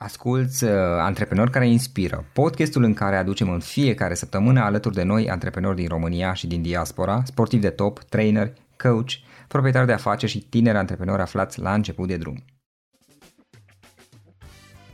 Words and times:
Asculți 0.00 0.64
uh, 0.64 0.70
Antreprenori 0.98 1.50
care 1.50 1.68
inspiră, 1.68 2.24
podcastul 2.32 2.82
în 2.82 2.94
care 2.94 3.16
aducem 3.16 3.50
în 3.50 3.60
fiecare 3.60 4.14
săptămână 4.14 4.60
alături 4.60 4.94
de 4.94 5.02
noi 5.02 5.30
antreprenori 5.30 5.76
din 5.76 5.88
România 5.88 6.32
și 6.32 6.46
din 6.46 6.62
diaspora, 6.62 7.22
sportivi 7.24 7.62
de 7.62 7.70
top, 7.70 7.98
trainer, 7.98 8.52
coach, 8.76 9.10
proprietari 9.48 9.86
de 9.86 9.92
afaceri 9.92 10.32
și 10.32 10.38
tineri 10.38 10.76
antreprenori 10.76 11.22
aflați 11.22 11.60
la 11.60 11.74
început 11.74 12.08
de 12.08 12.16
drum. 12.16 12.44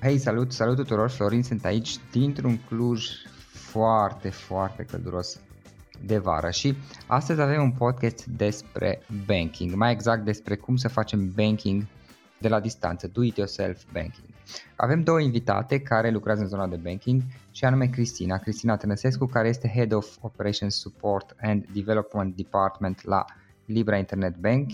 Hei, 0.00 0.18
salut, 0.18 0.52
salut 0.52 0.76
tuturor, 0.76 1.10
Florin 1.10 1.42
sunt 1.42 1.64
aici 1.64 1.96
dintr-un 2.10 2.58
Cluj 2.68 3.06
foarte, 3.52 4.30
foarte 4.30 4.82
călduros 4.82 5.40
de 6.00 6.18
vară 6.18 6.50
și 6.50 6.76
astăzi 7.06 7.40
avem 7.40 7.62
un 7.62 7.72
podcast 7.72 8.24
despre 8.24 9.02
banking, 9.26 9.74
mai 9.74 9.92
exact 9.92 10.24
despre 10.24 10.56
cum 10.56 10.76
să 10.76 10.88
facem 10.88 11.32
banking 11.34 11.86
de 12.40 12.48
la 12.48 12.60
distanță, 12.60 13.06
do-it-yourself 13.06 13.82
banking. 13.92 14.33
Avem 14.76 15.02
două 15.02 15.20
invitate 15.20 15.80
care 15.80 16.10
lucrează 16.10 16.40
în 16.40 16.48
zona 16.48 16.66
de 16.66 16.76
banking 16.76 17.22
și 17.50 17.64
anume 17.64 17.86
Cristina, 17.86 18.36
Cristina 18.36 18.76
Tănăsescu, 18.76 19.26
care 19.26 19.48
este 19.48 19.68
Head 19.68 19.92
of 19.92 20.16
Operations 20.20 20.74
Support 20.74 21.36
and 21.40 21.66
Development 21.72 22.36
Department 22.36 23.04
la 23.04 23.24
Libra 23.64 23.96
Internet 23.96 24.36
Bank. 24.36 24.70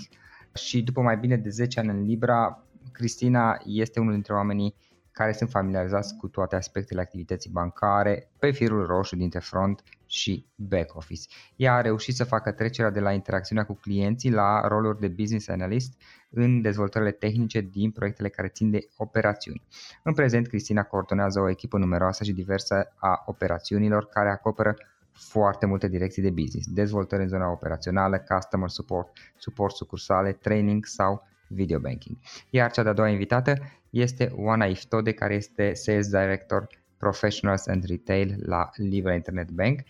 Și 0.54 0.82
după 0.82 1.00
mai 1.00 1.16
bine 1.16 1.36
de 1.36 1.48
10 1.48 1.80
ani 1.80 1.88
în 1.88 2.02
Libra, 2.02 2.62
Cristina 2.92 3.60
este 3.64 4.00
unul 4.00 4.12
dintre 4.12 4.34
oamenii 4.34 4.74
care 5.12 5.32
sunt 5.32 5.50
familiarizați 5.50 6.16
cu 6.16 6.28
toate 6.28 6.56
aspectele 6.56 7.00
activității 7.00 7.50
bancare 7.50 8.28
pe 8.38 8.50
firul 8.50 8.86
roșu 8.86 9.16
dintre 9.16 9.38
front 9.38 9.82
și 10.10 10.46
back 10.54 10.96
office. 10.96 11.28
Ea 11.56 11.74
a 11.74 11.80
reușit 11.80 12.14
să 12.14 12.24
facă 12.24 12.52
trecerea 12.52 12.90
de 12.90 13.00
la 13.00 13.12
interacțiunea 13.12 13.64
cu 13.64 13.74
clienții 13.74 14.30
la 14.30 14.68
roluri 14.68 15.00
de 15.00 15.08
business 15.08 15.48
analyst 15.48 16.00
în 16.30 16.60
dezvoltările 16.60 17.10
tehnice 17.10 17.60
din 17.60 17.90
proiectele 17.90 18.28
care 18.28 18.48
țin 18.48 18.70
de 18.70 18.88
operațiuni. 18.96 19.62
În 20.02 20.14
prezent, 20.14 20.48
Cristina 20.48 20.82
coordonează 20.82 21.40
o 21.40 21.48
echipă 21.48 21.78
numeroasă 21.78 22.24
și 22.24 22.32
diversă 22.32 22.92
a 22.96 23.22
operațiunilor 23.26 24.06
care 24.06 24.30
acoperă 24.30 24.76
foarte 25.12 25.66
multe 25.66 25.88
direcții 25.88 26.22
de 26.22 26.30
business, 26.30 26.68
dezvoltări 26.68 27.22
în 27.22 27.28
zona 27.28 27.50
operațională, 27.50 28.24
customer 28.28 28.68
support, 28.68 29.08
suport 29.36 29.74
sucursale, 29.74 30.32
training 30.32 30.84
sau 30.84 31.28
video 31.48 31.78
banking. 31.78 32.16
Iar 32.50 32.70
cea 32.70 32.82
de-a 32.82 32.92
doua 32.92 33.08
invitată 33.08 33.58
este 33.90 34.32
Oana 34.34 34.64
Iftode, 34.64 35.12
care 35.12 35.34
este 35.34 35.74
Sales 35.74 36.08
Director 36.08 36.66
Professionals 36.96 37.66
and 37.66 37.84
Retail 37.84 38.36
la 38.38 38.70
Libra 38.74 39.14
Internet 39.14 39.50
Bank 39.50 39.80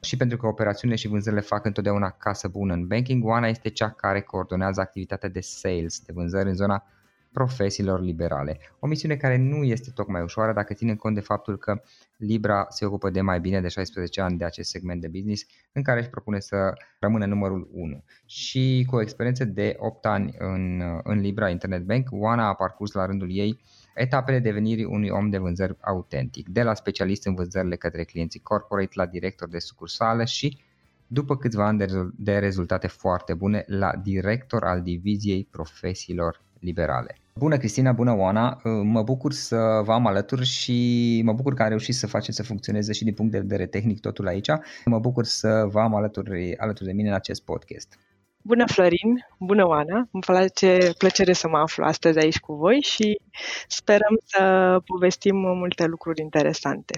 și 0.00 0.16
pentru 0.16 0.36
că 0.36 0.46
operațiunile 0.46 0.98
și 0.98 1.08
vânzările 1.08 1.40
fac 1.40 1.64
întotdeauna 1.64 2.10
casă 2.10 2.48
bună 2.48 2.72
în 2.72 2.86
banking, 2.86 3.24
Oana 3.24 3.48
este 3.48 3.68
cea 3.68 3.90
care 3.90 4.20
coordonează 4.20 4.80
activitatea 4.80 5.28
de 5.28 5.40
sales, 5.40 6.00
de 6.00 6.12
vânzări 6.12 6.48
în 6.48 6.54
zona 6.54 6.86
profesiilor 7.32 8.00
liberale. 8.00 8.58
O 8.78 8.86
misiune 8.86 9.16
care 9.16 9.36
nu 9.36 9.64
este 9.64 9.90
tocmai 9.90 10.22
ușoară 10.22 10.52
dacă 10.52 10.74
ținem 10.74 10.96
cont 10.96 11.14
de 11.14 11.20
faptul 11.20 11.58
că 11.58 11.82
Libra 12.16 12.66
se 12.68 12.84
ocupă 12.84 13.10
de 13.10 13.20
mai 13.20 13.40
bine 13.40 13.60
de 13.60 13.68
16 13.68 14.20
ani 14.20 14.38
de 14.38 14.44
acest 14.44 14.70
segment 14.70 15.00
de 15.00 15.08
business 15.08 15.46
în 15.72 15.82
care 15.82 16.00
își 16.00 16.08
propune 16.08 16.40
să 16.40 16.72
rămână 16.98 17.26
numărul 17.26 17.68
1. 17.72 18.04
Și 18.26 18.86
cu 18.88 18.96
o 18.96 19.00
experiență 19.00 19.44
de 19.44 19.76
8 19.78 20.06
ani 20.06 20.34
în, 20.38 20.82
în 21.02 21.20
Libra 21.20 21.48
Internet 21.48 21.82
Bank, 21.82 22.08
Oana 22.10 22.48
a 22.48 22.54
parcurs 22.54 22.92
la 22.92 23.06
rândul 23.06 23.28
ei 23.30 23.60
etapele 24.00 24.38
devenirii 24.38 24.84
unui 24.84 25.08
om 25.08 25.30
de 25.30 25.38
vânzări 25.38 25.76
autentic, 25.80 26.48
de 26.48 26.62
la 26.62 26.74
specialist 26.74 27.26
în 27.26 27.34
vânzările 27.34 27.76
către 27.76 28.04
clienții 28.04 28.40
corporate 28.40 28.92
la 28.92 29.06
director 29.06 29.48
de 29.48 29.58
sucursală 29.58 30.24
și 30.24 30.58
după 31.06 31.36
câțiva 31.36 31.66
ani 31.66 31.84
de 32.16 32.38
rezultate 32.38 32.86
foarte 32.86 33.34
bune 33.34 33.64
la 33.66 33.92
director 34.02 34.64
al 34.64 34.82
diviziei 34.82 35.48
profesiilor 35.50 36.42
liberale. 36.58 37.16
Bună 37.34 37.56
Cristina, 37.56 37.92
bună 37.92 38.16
Oana, 38.16 38.60
mă 38.82 39.02
bucur 39.02 39.32
să 39.32 39.80
vă 39.84 39.92
am 39.92 40.06
alături 40.06 40.44
și 40.44 41.20
mă 41.24 41.32
bucur 41.32 41.54
că 41.54 41.62
am 41.62 41.68
reușit 41.68 41.94
să 41.94 42.06
faceți 42.06 42.36
să 42.36 42.42
funcționeze 42.42 42.92
și 42.92 43.04
din 43.04 43.14
punct 43.14 43.32
de 43.32 43.38
vedere 43.38 43.66
tehnic 43.66 44.00
totul 44.00 44.26
aici. 44.26 44.48
Mă 44.84 44.98
bucur 44.98 45.24
să 45.24 45.66
vă 45.70 45.80
am 45.80 45.94
alături, 45.94 46.56
alături 46.56 46.88
de 46.88 46.94
mine 46.94 47.08
în 47.08 47.14
acest 47.14 47.42
podcast. 47.42 47.98
Bună 48.42 48.66
Florin, 48.66 49.26
bună 49.38 49.66
Oana, 49.66 50.08
îmi 50.12 50.22
face 50.22 50.78
plăcere 50.98 51.32
să 51.32 51.48
mă 51.48 51.58
aflu 51.58 51.84
astăzi 51.84 52.18
aici 52.18 52.40
cu 52.40 52.54
voi 52.54 52.80
și 52.80 53.20
sperăm 53.68 54.18
să 54.24 54.76
povestim 54.86 55.36
multe 55.36 55.84
lucruri 55.84 56.20
interesante. 56.20 56.94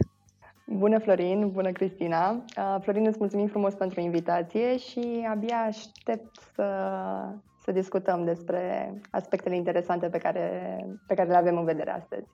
Bună 0.66 0.98
Florin, 0.98 1.50
bună 1.50 1.70
Cristina. 1.70 2.30
Uh, 2.30 2.76
Florin, 2.80 3.06
îți 3.06 3.18
mulțumim 3.18 3.46
frumos 3.46 3.74
pentru 3.74 4.00
invitație 4.00 4.78
și 4.78 5.26
abia 5.30 5.56
aștept 5.56 6.36
să, 6.54 6.88
să 7.62 7.72
discutăm 7.72 8.24
despre 8.24 8.94
aspectele 9.10 9.56
interesante 9.56 10.08
pe 10.08 10.18
care, 10.18 10.76
pe 11.06 11.14
care 11.14 11.28
le 11.28 11.36
avem 11.36 11.58
în 11.58 11.64
vedere 11.64 11.90
astăzi. 11.90 12.26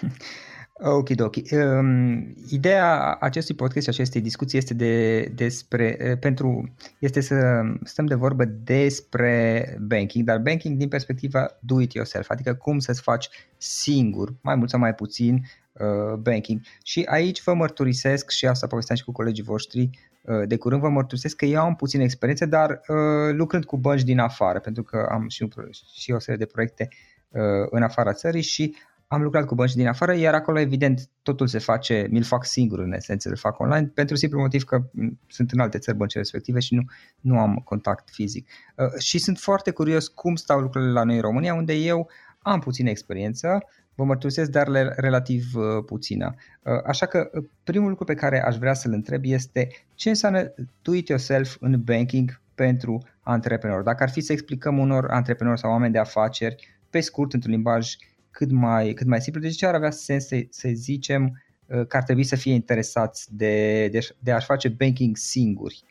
Ok, 0.78 1.08
ok. 1.18 1.36
Um, 1.52 2.34
ideea 2.50 3.14
acestui 3.20 3.54
podcast 3.54 3.84
și 3.84 3.92
acestei 3.92 4.20
discuții 4.20 4.58
este 4.58 4.74
de, 4.74 5.20
despre, 5.34 5.98
uh, 6.10 6.18
pentru, 6.18 6.74
este 6.98 7.20
să 7.20 7.62
stăm 7.84 8.06
de 8.06 8.14
vorbă 8.14 8.44
despre 8.44 9.64
banking, 9.80 10.24
dar 10.24 10.38
banking 10.38 10.76
din 10.76 10.88
perspectiva 10.88 11.56
do 11.60 11.80
it 11.80 11.92
yourself, 11.92 12.30
adică 12.30 12.54
cum 12.54 12.78
să-ți 12.78 13.02
faci 13.02 13.28
singur, 13.56 14.34
mai 14.40 14.54
mult 14.54 14.70
sau 14.70 14.78
mai 14.80 14.94
puțin, 14.94 15.44
uh, 15.72 16.14
banking. 16.18 16.60
Și 16.82 17.02
aici 17.08 17.42
vă 17.42 17.54
mărturisesc, 17.54 18.30
și 18.30 18.46
asta 18.46 18.66
povesteam 18.66 18.98
și 18.98 19.04
cu 19.04 19.12
colegii 19.12 19.44
voștri, 19.44 19.90
uh, 20.22 20.46
de 20.46 20.56
curând 20.56 20.80
vă 20.80 20.88
mărturisesc 20.88 21.36
că 21.36 21.44
eu 21.44 21.60
am 21.60 21.74
puțină 21.74 22.02
experiență, 22.02 22.46
dar 22.46 22.70
uh, 22.70 23.34
lucrând 23.34 23.64
cu 23.64 23.76
bănci 23.76 24.02
din 24.02 24.18
afară, 24.18 24.58
pentru 24.58 24.82
că 24.82 25.06
am 25.10 25.28
și, 25.28 25.48
și 25.94 26.12
o 26.12 26.18
serie 26.18 26.44
de 26.44 26.52
proiecte 26.52 26.88
uh, 27.28 27.40
în 27.70 27.82
afara 27.82 28.12
țării 28.12 28.42
și 28.42 28.74
am 29.06 29.22
lucrat 29.22 29.46
cu 29.46 29.54
bănci 29.54 29.74
din 29.74 29.86
afară, 29.86 30.14
iar 30.14 30.34
acolo 30.34 30.58
evident 30.58 31.08
totul 31.22 31.46
se 31.46 31.58
face, 31.58 32.06
mi-l 32.10 32.22
fac 32.22 32.44
singur 32.44 32.78
în 32.78 32.92
esență, 32.92 33.28
îl 33.28 33.36
fac 33.36 33.58
online, 33.58 33.86
pentru 33.86 34.16
simplu 34.16 34.40
motiv 34.40 34.64
că 34.64 34.84
sunt 35.26 35.50
în 35.50 35.60
alte 35.60 35.78
țări 35.78 35.96
băncile 35.96 36.20
respective 36.20 36.60
și 36.60 36.74
nu, 36.74 36.82
nu 37.20 37.38
am 37.38 37.54
contact 37.64 38.08
fizic. 38.10 38.48
Uh, 38.76 39.00
și 39.00 39.18
sunt 39.18 39.38
foarte 39.38 39.70
curios 39.70 40.08
cum 40.08 40.34
stau 40.34 40.60
lucrurile 40.60 40.90
la 40.90 41.02
noi 41.02 41.14
în 41.14 41.20
România, 41.20 41.54
unde 41.54 41.74
eu 41.74 42.10
am 42.38 42.60
puțină 42.60 42.90
experiență, 42.90 43.58
vă 43.96 44.04
mărturisesc, 44.04 44.50
dar 44.50 44.68
relativ 44.96 45.54
uh, 45.54 45.84
puțină. 45.86 46.34
Uh, 46.62 46.72
așa 46.86 47.06
că 47.06 47.30
uh, 47.32 47.44
primul 47.64 47.88
lucru 47.88 48.04
pe 48.04 48.14
care 48.14 48.42
aș 48.42 48.56
vrea 48.56 48.74
să-l 48.74 48.92
întreb 48.92 49.20
este 49.24 49.68
ce 49.94 50.08
înseamnă 50.08 50.54
do-it-yourself 50.82 51.56
în 51.60 51.82
banking 51.84 52.40
pentru 52.54 53.02
antreprenori. 53.20 53.84
Dacă 53.84 54.02
ar 54.02 54.10
fi 54.10 54.20
să 54.20 54.32
explicăm 54.32 54.78
unor 54.78 55.06
antreprenori 55.10 55.58
sau 55.58 55.70
oameni 55.70 55.92
de 55.92 55.98
afaceri 55.98 56.78
pe 56.90 57.00
scurt, 57.00 57.32
într-un 57.32 57.52
limbaj 57.52 57.96
cât 58.36 58.50
mai, 58.50 58.92
cât 58.92 59.06
mai 59.06 59.20
simplu. 59.20 59.40
Deci 59.40 59.56
ce 59.56 59.66
ar 59.66 59.74
avea 59.74 59.90
sens 59.90 60.26
să, 60.26 60.46
să 60.50 60.68
zicem 60.72 61.42
uh, 61.66 61.86
că 61.86 61.96
ar 61.96 62.02
trebui 62.02 62.24
să 62.24 62.36
fie 62.36 62.52
interesați 62.52 63.36
de, 63.36 63.88
de, 63.88 63.98
de 64.18 64.32
a-și 64.32 64.46
face 64.46 64.68
banking 64.68 65.16
singuri. 65.16 65.84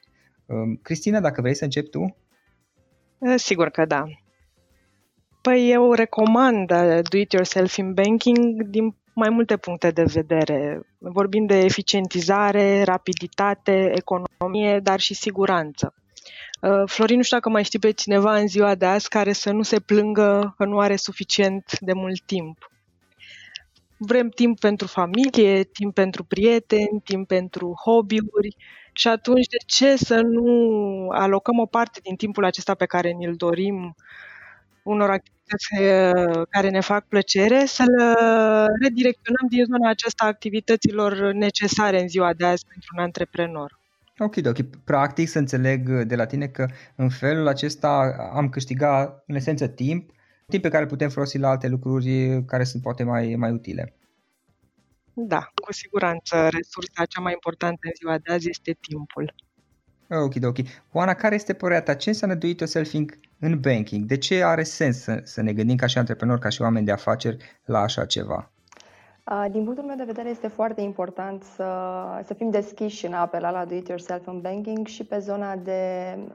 Um, 0.46 0.76
Cristina, 0.76 1.20
dacă 1.20 1.42
vrei 1.42 1.56
să 1.56 1.64
începi 1.64 1.90
tu? 1.90 2.18
Uh, 3.18 3.34
sigur 3.38 3.70
că 3.70 3.86
da. 3.86 4.04
Păi 5.42 5.72
eu 5.72 5.94
recomand 5.94 6.72
uh, 6.72 7.00
do-it-yourself 7.10 7.76
in 7.78 7.94
banking 7.94 8.64
din 8.64 8.96
mai 9.14 9.30
multe 9.30 9.58
puncte 9.58 9.92
de 9.92 10.04
vedere. 10.04 10.80
Vorbim 10.98 11.46
de 11.46 11.60
eficientizare, 11.60 12.84
rapiditate, 12.84 13.92
economie, 13.96 14.80
dar 14.80 15.00
și 15.00 15.14
siguranță. 15.14 15.94
Uh, 16.62 16.84
Florin, 16.86 17.18
nu 17.18 17.24
știu 17.24 17.38
dacă 17.38 17.50
mai 17.50 17.64
știi 17.64 17.80
pe 17.80 17.92
cineva 17.92 18.38
în 18.38 18.48
ziua 18.48 18.76
de 18.76 18.86
azi 18.86 19.10
care 19.10 19.32
să 19.34 19.52
nu 19.52 19.62
se 19.62 19.80
plângă 19.80 20.54
că 20.58 20.66
nu 20.66 20.80
are 20.80 20.96
suficient 20.96 21.80
de 21.80 21.94
mult 21.94 22.22
timp. 22.22 22.70
Vrem 23.98 24.30
timp 24.30 24.60
pentru 24.60 24.88
familie, 24.88 25.64
timp 25.64 25.94
pentru 25.94 26.24
prieteni, 26.24 27.02
timp 27.04 27.28
pentru 27.28 27.74
hobby-uri 27.86 28.56
și 28.94 29.08
atunci 29.08 29.48
de 29.48 29.58
ce 29.66 29.96
să 29.96 30.22
nu 30.22 30.50
alocăm 31.10 31.60
o 31.60 31.66
parte 31.66 32.00
din 32.04 32.16
timpul 32.16 32.46
acesta 32.46 32.74
pe 32.74 32.86
care 32.86 33.10
ni-l 33.12 33.36
dorim 33.36 33.96
unor 34.84 35.10
activități 35.10 35.68
uh, 35.80 36.46
care 36.50 36.70
ne 36.70 36.80
fac 36.80 37.08
plăcere, 37.08 37.66
să 37.66 37.84
le 37.98 38.14
redirecționăm 38.82 39.48
din 39.50 39.64
zona 39.64 39.90
aceasta 39.90 40.26
activităților 40.26 41.32
necesare 41.34 42.02
în 42.02 42.08
ziua 42.08 42.34
de 42.34 42.46
azi 42.46 42.66
pentru 42.68 42.90
un 42.98 43.04
antreprenor. 43.04 43.80
Ok, 44.20 44.36
ok. 44.46 44.62
Practic 44.84 45.28
să 45.28 45.40
înțeleg 45.40 46.04
de 46.04 46.16
la 46.16 46.26
tine 46.26 46.48
că 46.48 46.68
în 46.96 47.10
felul 47.10 47.48
acesta 47.48 48.16
am 48.34 48.50
câștigat 48.50 49.24
în 49.28 49.36
esență 49.36 49.68
timp, 49.68 50.10
timp 50.48 50.62
pe 50.62 50.70
care 50.70 50.84
îl 50.84 50.90
putem 50.90 51.10
folosi 51.10 51.38
la 51.38 51.50
alte 51.50 51.68
lucruri 51.68 52.44
care 52.46 52.64
sunt 52.64 52.82
poate 52.82 53.04
mai, 53.04 53.36
mai 53.36 53.52
utile. 53.52 53.94
Da, 55.14 55.52
cu 55.64 55.74
siguranță 55.74 56.36
resursa 56.36 57.06
cea 57.06 57.22
mai 57.22 57.32
importantă 57.34 57.80
în 57.82 57.92
ziua 57.96 58.18
de 58.18 58.34
azi 58.34 58.50
este 58.50 58.78
timpul. 58.82 59.34
Ok, 60.10 60.34
ok. 60.44 60.58
Oana, 60.92 61.14
care 61.14 61.36
este 61.36 61.54
părerea 61.54 61.82
ta? 61.82 61.94
Ce 61.94 62.10
înseamnă 62.10 62.38
do 62.38 62.48
it 62.48 62.60
yourselfing 62.60 63.20
în 63.40 63.60
banking? 63.60 64.06
De 64.06 64.18
ce 64.18 64.44
are 64.44 64.64
sens 64.64 64.98
să, 64.98 65.22
să 65.24 65.42
ne 65.42 65.54
gândim 65.54 65.76
ca 65.76 65.86
și 65.86 65.98
antreprenori, 65.98 66.42
ca 66.42 66.50
și 66.50 66.62
oameni 66.62 66.86
de 66.86 66.92
afaceri 66.92 67.38
la 67.66 67.80
așa 67.80 68.06
ceva? 68.06 68.52
Din 69.52 69.64
punctul 69.64 69.86
meu 69.86 69.96
de 69.96 70.04
vedere 70.04 70.30
este 70.30 70.48
foarte 70.48 70.82
important 70.82 71.44
să, 71.44 71.66
să 72.24 72.34
fim 72.34 72.50
deschiși 72.50 73.06
în 73.06 73.14
a 73.14 73.20
apela 73.20 73.52
la 73.52 73.66
do-it-yourself 73.66 74.28
în 74.28 74.42
banking 74.42 74.88
și 74.88 75.06
pe 75.06 75.20
zona 75.20 75.56
de 75.56 75.82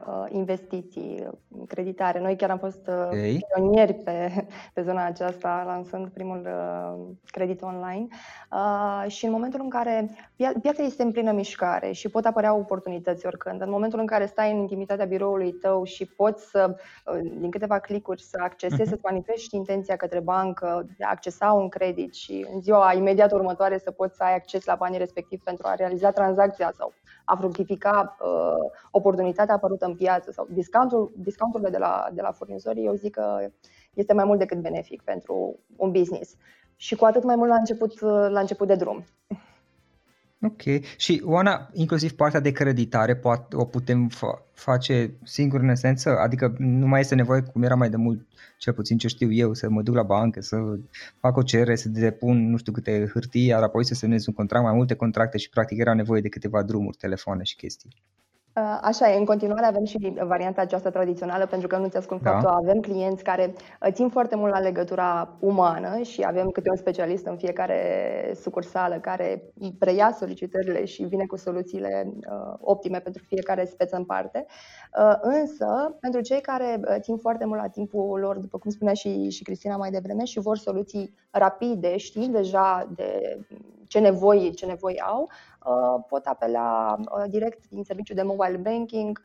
uh, 0.07 0.25
investiții, 0.29 1.27
creditare. 1.67 2.19
Noi 2.19 2.35
chiar 2.35 2.49
am 2.49 2.57
fost 2.57 2.87
uh, 2.87 3.05
okay. 3.05 3.45
pionieri 3.53 3.93
pe, 3.93 4.45
pe 4.73 4.81
zona 4.81 5.05
aceasta, 5.05 5.63
lansând 5.65 6.07
primul 6.07 6.41
uh, 6.45 7.15
credit 7.25 7.61
online. 7.61 8.07
Uh, 8.51 9.11
și 9.11 9.25
în 9.25 9.31
momentul 9.31 9.59
în 9.63 9.69
care 9.69 10.09
pia- 10.15 10.61
piața 10.61 10.83
este 10.83 11.03
în 11.03 11.11
plină 11.11 11.31
mișcare 11.31 11.91
și 11.91 12.09
pot 12.09 12.25
apărea 12.25 12.53
oportunități 12.53 13.25
oricând, 13.25 13.61
în 13.61 13.69
momentul 13.69 13.99
în 13.99 14.05
care 14.05 14.25
stai 14.25 14.51
în 14.51 14.57
intimitatea 14.57 15.05
biroului 15.05 15.51
tău 15.51 15.83
și 15.83 16.05
poți 16.05 16.49
să, 16.49 16.75
uh, 17.05 17.19
din 17.39 17.49
câteva 17.49 17.79
clicuri, 17.79 18.21
să 18.21 18.37
accesezi, 18.41 18.81
uh-huh. 18.81 18.89
să-ți 18.89 19.03
manifesti 19.03 19.55
intenția 19.55 19.95
către 19.95 20.19
bancă 20.19 20.85
de 20.97 21.03
a 21.03 21.09
accesa 21.09 21.51
un 21.51 21.69
credit 21.69 22.13
și 22.13 22.45
în 22.53 22.61
ziua 22.61 22.79
ziua 22.81 22.93
imediat 22.93 23.31
următoare 23.31 23.77
să 23.77 23.91
poți 23.91 24.15
să 24.15 24.23
ai 24.23 24.35
acces 24.35 24.65
la 24.65 24.75
banii 24.75 24.97
respectiv 24.97 25.41
pentru 25.43 25.67
a 25.67 25.75
realiza 25.75 26.11
tranzacția 26.11 26.71
sau 26.77 26.93
a 27.25 27.35
fructifica 27.35 28.17
uh, 28.19 28.71
oportunitatea 28.91 29.55
apărută 29.55 29.85
în 29.85 29.95
piață 29.95 30.31
sau 30.31 30.47
discountul, 30.49 31.11
discounturile 31.15 31.69
de 31.69 31.77
la, 31.77 32.07
de 32.13 32.21
la 32.21 32.31
furnizori, 32.31 32.83
eu 32.83 32.93
zic 32.93 33.13
că 33.13 33.47
este 33.93 34.13
mai 34.13 34.25
mult 34.25 34.39
decât 34.39 34.61
benefic 34.61 35.01
pentru 35.01 35.59
un 35.75 35.91
business. 35.91 36.35
Și 36.75 36.95
cu 36.95 37.05
atât 37.05 37.23
mai 37.23 37.35
mult 37.35 37.49
la 37.49 37.55
început, 37.55 37.99
la 38.29 38.39
început 38.39 38.67
de 38.67 38.75
drum. 38.75 39.03
Ok. 40.43 40.61
Și 40.97 41.21
Oana, 41.25 41.69
inclusiv 41.73 42.11
partea 42.11 42.39
de 42.39 42.51
creditare, 42.51 43.15
poate, 43.15 43.55
o 43.55 43.65
putem 43.65 44.09
fa- 44.09 44.53
face 44.53 45.13
singur 45.23 45.59
în 45.59 45.69
esență? 45.69 46.09
Adică 46.17 46.55
nu 46.57 46.87
mai 46.87 46.99
este 46.99 47.15
nevoie, 47.15 47.41
cum 47.41 47.63
era 47.63 47.75
mai 47.75 47.89
de 47.89 47.95
mult, 47.95 48.27
cel 48.57 48.73
puțin 48.73 48.97
ce 48.97 49.07
știu 49.07 49.31
eu, 49.31 49.53
să 49.53 49.69
mă 49.69 49.81
duc 49.81 49.95
la 49.95 50.03
bancă, 50.03 50.41
să 50.41 50.57
fac 51.19 51.37
o 51.37 51.41
cerere, 51.43 51.75
să 51.75 51.89
depun 51.89 52.49
nu 52.49 52.57
știu 52.57 52.71
câte 52.71 53.09
hârtii, 53.13 53.45
iar 53.45 53.63
apoi 53.63 53.85
să 53.85 53.93
semnez 53.93 54.25
un 54.27 54.33
contract, 54.33 54.65
mai 54.65 54.73
multe 54.73 54.95
contracte 54.95 55.37
și 55.37 55.49
practic 55.49 55.77
era 55.77 55.93
nevoie 55.93 56.21
de 56.21 56.29
câteva 56.29 56.63
drumuri, 56.63 56.97
telefoane 56.97 57.43
și 57.43 57.55
chestii. 57.55 57.89
Uh, 58.55 58.77
așa 58.81 59.11
e, 59.11 59.17
în 59.17 59.25
continuare 59.25 59.65
avem 59.65 59.83
și 59.83 60.13
varianta 60.23 60.61
aceasta 60.61 60.89
tradițională, 60.89 61.45
pentru 61.45 61.67
că 61.67 61.77
nu 61.77 61.87
ți 61.87 61.97
ascund 61.97 62.21
da. 62.21 62.31
faptul, 62.31 62.49
avem 62.49 62.79
clienți 62.79 63.23
care 63.23 63.53
uh, 63.55 63.91
țin 63.91 64.09
foarte 64.09 64.35
mult 64.35 64.51
la 64.51 64.59
legătura 64.59 65.37
umană 65.39 66.01
și 66.01 66.23
avem 66.25 66.49
câte 66.49 66.69
un 66.69 66.75
specialist 66.75 67.25
în 67.25 67.37
fiecare 67.37 67.77
sucursală 68.41 68.99
care 68.99 69.43
preia 69.79 70.11
solicitările 70.11 70.85
și 70.85 71.03
vine 71.03 71.25
cu 71.25 71.37
soluțiile 71.37 72.13
uh, 72.15 72.53
optime 72.59 72.99
pentru 72.99 73.23
fiecare 73.27 73.65
speță 73.65 73.95
în 73.95 74.05
parte. 74.05 74.45
Uh, 74.99 75.13
însă, 75.21 75.97
pentru 75.99 76.21
cei 76.21 76.41
care 76.41 76.79
uh, 76.87 76.95
țin 76.99 77.17
foarte 77.17 77.45
mult 77.45 77.61
la 77.61 77.67
timpul 77.67 78.19
lor, 78.19 78.37
după 78.37 78.57
cum 78.57 78.71
spunea 78.71 78.93
și, 78.93 79.29
și 79.29 79.43
Cristina 79.43 79.75
mai 79.75 79.91
devreme, 79.91 80.23
și 80.23 80.39
vor 80.39 80.57
soluții 80.57 81.13
rapide, 81.29 81.97
știind 81.97 82.33
deja 82.33 82.89
de 82.95 83.39
ce 83.87 83.99
nevoi, 83.99 84.51
ce 84.55 84.65
nevoi 84.65 85.01
au, 85.01 85.21
uh, 85.21 85.50
pot 86.07 86.25
apela 86.25 86.95
uh, 86.99 87.23
direct 87.29 87.69
din 87.69 87.83
serviciul 87.83 88.15
de 88.15 88.21
mobile 88.21 88.57
banking 88.57 89.21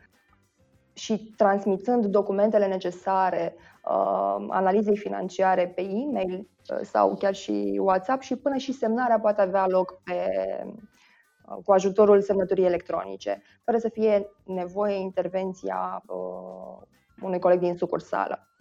și 0.93 1.35
transmitând 1.37 2.07
documentele 2.07 2.67
necesare 2.67 3.55
uh, 3.57 4.47
analizei 4.49 4.97
financiare 4.97 5.69
pe 5.69 5.83
e-mail 5.83 6.49
sau 6.83 7.15
chiar 7.15 7.35
și 7.35 7.79
WhatsApp 7.83 8.23
și 8.23 8.37
până 8.37 8.57
și 8.57 8.73
semnarea 8.73 9.21
poate 9.21 9.41
avea 9.41 9.67
loc 9.67 10.03
pe, 10.05 10.31
cu 11.65 11.73
ajutorul 11.73 12.21
semnăturii 12.21 12.65
electronice, 12.65 13.43
fără 13.65 13.79
să 13.79 13.89
fie 13.89 14.27
nevoie 14.45 14.95
intervenția 14.95 16.03
unui 17.21 17.39
coleg 17.39 17.59
din 17.59 17.77
sucursală. 17.77 18.56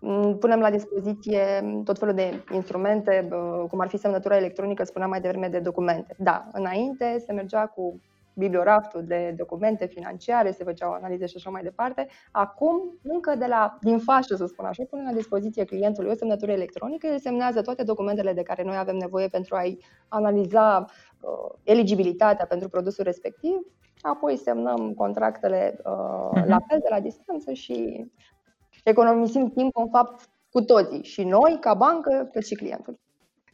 Mm, 0.00 0.38
punem 0.38 0.60
la 0.60 0.70
dispoziție 0.70 1.42
tot 1.84 1.98
felul 1.98 2.14
de 2.14 2.44
instrumente, 2.52 3.28
cum 3.68 3.80
ar 3.80 3.88
fi 3.88 3.96
semnătura 3.96 4.36
electronică, 4.36 4.84
spuneam 4.84 5.10
mai 5.10 5.20
devreme, 5.20 5.48
de 5.48 5.58
documente. 5.58 6.14
Da, 6.18 6.48
înainte 6.52 7.22
se 7.26 7.32
mergea 7.32 7.66
cu 7.66 8.00
biblioraftul 8.34 9.04
de 9.04 9.34
documente 9.36 9.86
financiare, 9.86 10.50
se 10.50 10.64
făceau 10.64 10.92
analize 10.92 11.26
și 11.26 11.34
așa 11.36 11.50
mai 11.50 11.62
departe. 11.62 12.08
Acum, 12.30 12.98
încă 13.02 13.34
de 13.34 13.46
la, 13.46 13.78
din 13.80 13.98
fașă, 13.98 14.34
să 14.34 14.46
spun 14.46 14.64
așa, 14.64 14.82
punem 14.90 15.04
la 15.04 15.12
dispoziție 15.12 15.64
clientului 15.64 16.10
o 16.10 16.14
semnătură 16.14 16.52
electronică, 16.52 17.06
el 17.06 17.18
semnează 17.18 17.62
toate 17.62 17.82
documentele 17.82 18.32
de 18.32 18.42
care 18.42 18.62
noi 18.62 18.76
avem 18.76 18.96
nevoie 18.96 19.28
pentru 19.28 19.54
a-i 19.56 19.78
analiza 20.08 20.84
uh, 21.20 21.58
eligibilitatea 21.62 22.46
pentru 22.46 22.68
produsul 22.68 23.04
respectiv, 23.04 23.54
apoi 24.00 24.36
semnăm 24.36 24.92
contractele 24.92 25.78
uh, 25.84 25.92
uh-huh. 25.92 26.46
la 26.46 26.58
fel 26.68 26.78
de 26.78 26.88
la 26.90 27.00
distanță 27.00 27.52
și 27.52 28.06
economisim 28.84 29.52
timp 29.56 29.76
în 29.76 29.88
fapt 29.90 30.28
cu 30.50 30.60
toții, 30.60 31.02
și 31.02 31.22
noi 31.22 31.56
ca 31.60 31.74
bancă, 31.74 32.28
cât 32.32 32.46
și 32.46 32.54
clientul. 32.54 32.98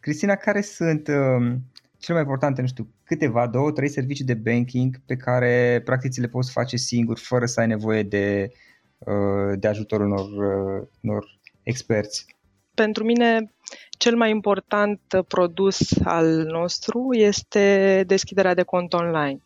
Cristina, 0.01 0.35
care 0.35 0.61
sunt 0.61 1.09
uh, 1.09 1.53
cele 1.99 2.13
mai 2.19 2.21
importante, 2.21 2.61
nu 2.61 2.67
știu, 2.67 2.89
câteva, 3.05 3.47
două, 3.47 3.71
trei 3.71 3.89
servicii 3.89 4.25
de 4.25 4.35
banking 4.35 5.01
pe 5.07 5.17
care 5.17 5.83
practic 5.85 6.17
le 6.17 6.27
poți 6.27 6.53
face 6.53 6.77
singur, 6.77 7.19
fără 7.19 7.47
să 7.47 7.61
ai 7.61 7.67
nevoie 7.67 8.03
de, 8.03 8.51
uh, 8.99 9.59
de 9.59 9.69
ajutorul 9.69 10.07
unor, 10.07 10.27
uh, 10.27 10.87
unor 11.03 11.25
experți? 11.63 12.37
Pentru 12.75 13.05
mine, 13.05 13.53
cel 13.99 14.17
mai 14.17 14.31
important 14.31 15.01
produs 15.29 16.01
al 16.05 16.27
nostru 16.45 17.09
este 17.13 18.05
deschiderea 18.07 18.55
de 18.55 18.63
cont 18.63 18.93
online. 18.93 19.41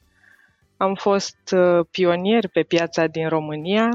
Am 0.76 0.94
fost 0.94 1.54
uh, 1.56 1.86
pionier 1.90 2.48
pe 2.48 2.62
piața 2.62 3.06
din 3.06 3.28
România, 3.28 3.88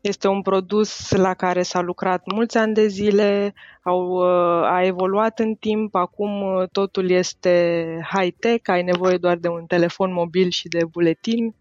este 0.00 0.28
un 0.28 0.42
produs 0.42 1.10
la 1.10 1.34
care 1.34 1.62
s-a 1.62 1.80
lucrat 1.80 2.22
mulți 2.32 2.56
ani 2.56 2.74
de 2.74 2.86
zile, 2.86 3.54
au, 3.82 4.08
uh, 4.08 4.64
a 4.64 4.84
evoluat 4.84 5.38
în 5.38 5.54
timp, 5.54 5.94
acum 5.94 6.42
uh, 6.42 6.68
totul 6.72 7.10
este 7.10 7.84
high-tech, 8.12 8.68
ai 8.68 8.82
nevoie 8.82 9.16
doar 9.16 9.36
de 9.36 9.48
un 9.48 9.64
telefon 9.66 10.12
mobil 10.12 10.50
și 10.50 10.68
de 10.68 10.84
buletin. 10.84 11.44
Uh, 11.46 11.54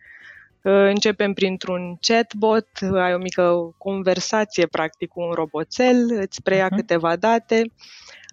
începem 0.74 1.34
printr-un 1.34 1.98
chatbot, 2.02 2.68
ai 2.94 3.14
o 3.14 3.18
mică 3.18 3.76
conversație 3.78 4.66
practic 4.66 5.10
cu 5.10 5.22
un 5.22 5.32
roboțel, 5.32 6.20
îți 6.20 6.42
preia 6.44 6.68
uh-huh. 6.68 6.76
câteva 6.76 7.16
date, 7.16 7.72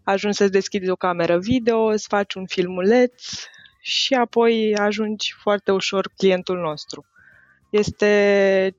ajungi 0.04 0.36
să-ți 0.36 0.52
deschizi 0.52 0.90
o 0.90 0.96
cameră 0.96 1.38
video, 1.38 1.84
îți 1.84 2.06
faci 2.08 2.34
un 2.34 2.46
filmuleț 2.46 3.22
și 3.80 4.14
apoi 4.14 4.76
ajungi 4.76 5.34
foarte 5.42 5.72
ușor 5.72 6.10
clientul 6.16 6.58
nostru. 6.58 7.04
Este 7.70 8.74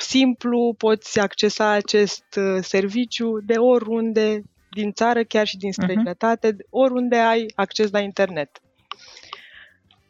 simplu 0.00 0.74
poți 0.78 1.20
accesa 1.20 1.70
acest 1.70 2.24
uh, 2.36 2.62
serviciu 2.62 3.40
de 3.40 3.54
oriunde 3.58 4.42
din 4.70 4.92
țară, 4.92 5.22
chiar 5.22 5.46
și 5.46 5.56
din 5.56 5.70
mhm. 5.76 5.82
străinătate, 5.82 6.52
uh-huh. 6.52 6.68
oriunde 6.70 7.16
ai 7.16 7.52
acces 7.54 7.90
la 7.90 8.00
internet. 8.00 8.60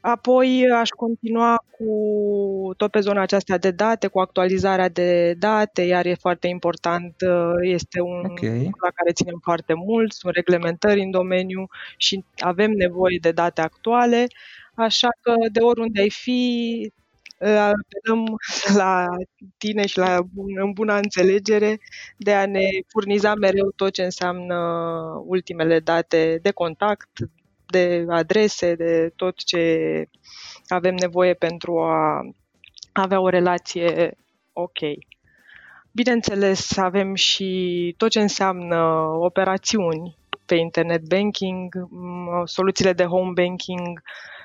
Apoi 0.00 0.70
aș 0.74 0.88
continua 0.88 1.64
cu 1.70 1.94
tot 2.76 2.90
pe 2.90 3.00
zona 3.00 3.20
aceasta 3.20 3.58
de 3.58 3.70
date, 3.70 4.06
cu 4.06 4.20
actualizarea 4.20 4.88
de 4.88 5.34
date, 5.38 5.82
iar 5.82 6.06
e 6.06 6.14
foarte 6.14 6.46
important, 6.46 7.14
uh, 7.20 7.54
este 7.62 8.00
un 8.00 8.24
okay. 8.30 8.48
lucru 8.48 8.84
la 8.84 8.90
care 8.94 9.12
ținem 9.12 9.38
foarte 9.42 9.74
mult, 9.74 10.12
sunt 10.12 10.34
reglementări 10.34 11.00
în 11.00 11.10
domeniu 11.10 11.66
și 11.96 12.24
avem 12.38 12.70
nevoie 12.70 13.18
de 13.20 13.30
date 13.30 13.60
actuale, 13.60 14.26
așa 14.74 15.08
că 15.20 15.34
de 15.52 15.60
oriunde 15.60 16.00
ai 16.00 16.10
fi, 16.10 16.92
apelăm 17.46 18.36
la 18.82 19.06
tine 19.58 19.86
și 19.86 19.98
la 19.98 20.18
în 20.56 20.72
bună 20.72 20.94
înțelegere 20.94 21.78
de 22.16 22.34
a 22.34 22.46
ne 22.46 22.68
furniza 22.88 23.34
mereu 23.34 23.70
tot 23.76 23.92
ce 23.92 24.02
înseamnă 24.02 24.56
ultimele 25.26 25.80
date 25.80 26.38
de 26.42 26.50
contact, 26.50 27.08
de 27.66 28.04
adrese, 28.08 28.74
de 28.74 29.12
tot 29.16 29.44
ce 29.44 30.04
avem 30.68 30.94
nevoie 30.94 31.34
pentru 31.34 31.78
a 31.78 32.20
avea 32.92 33.20
o 33.20 33.28
relație 33.28 34.16
ok. 34.52 34.78
Bineînțeles, 35.92 36.76
avem 36.76 37.14
și 37.14 37.94
tot 37.96 38.10
ce 38.10 38.20
înseamnă 38.20 38.76
operațiuni 39.20 40.18
pe 40.46 40.54
internet 40.54 41.02
banking, 41.02 41.88
soluțiile 42.44 42.92
de 42.92 43.04
home 43.04 43.32
banking, 43.34 44.02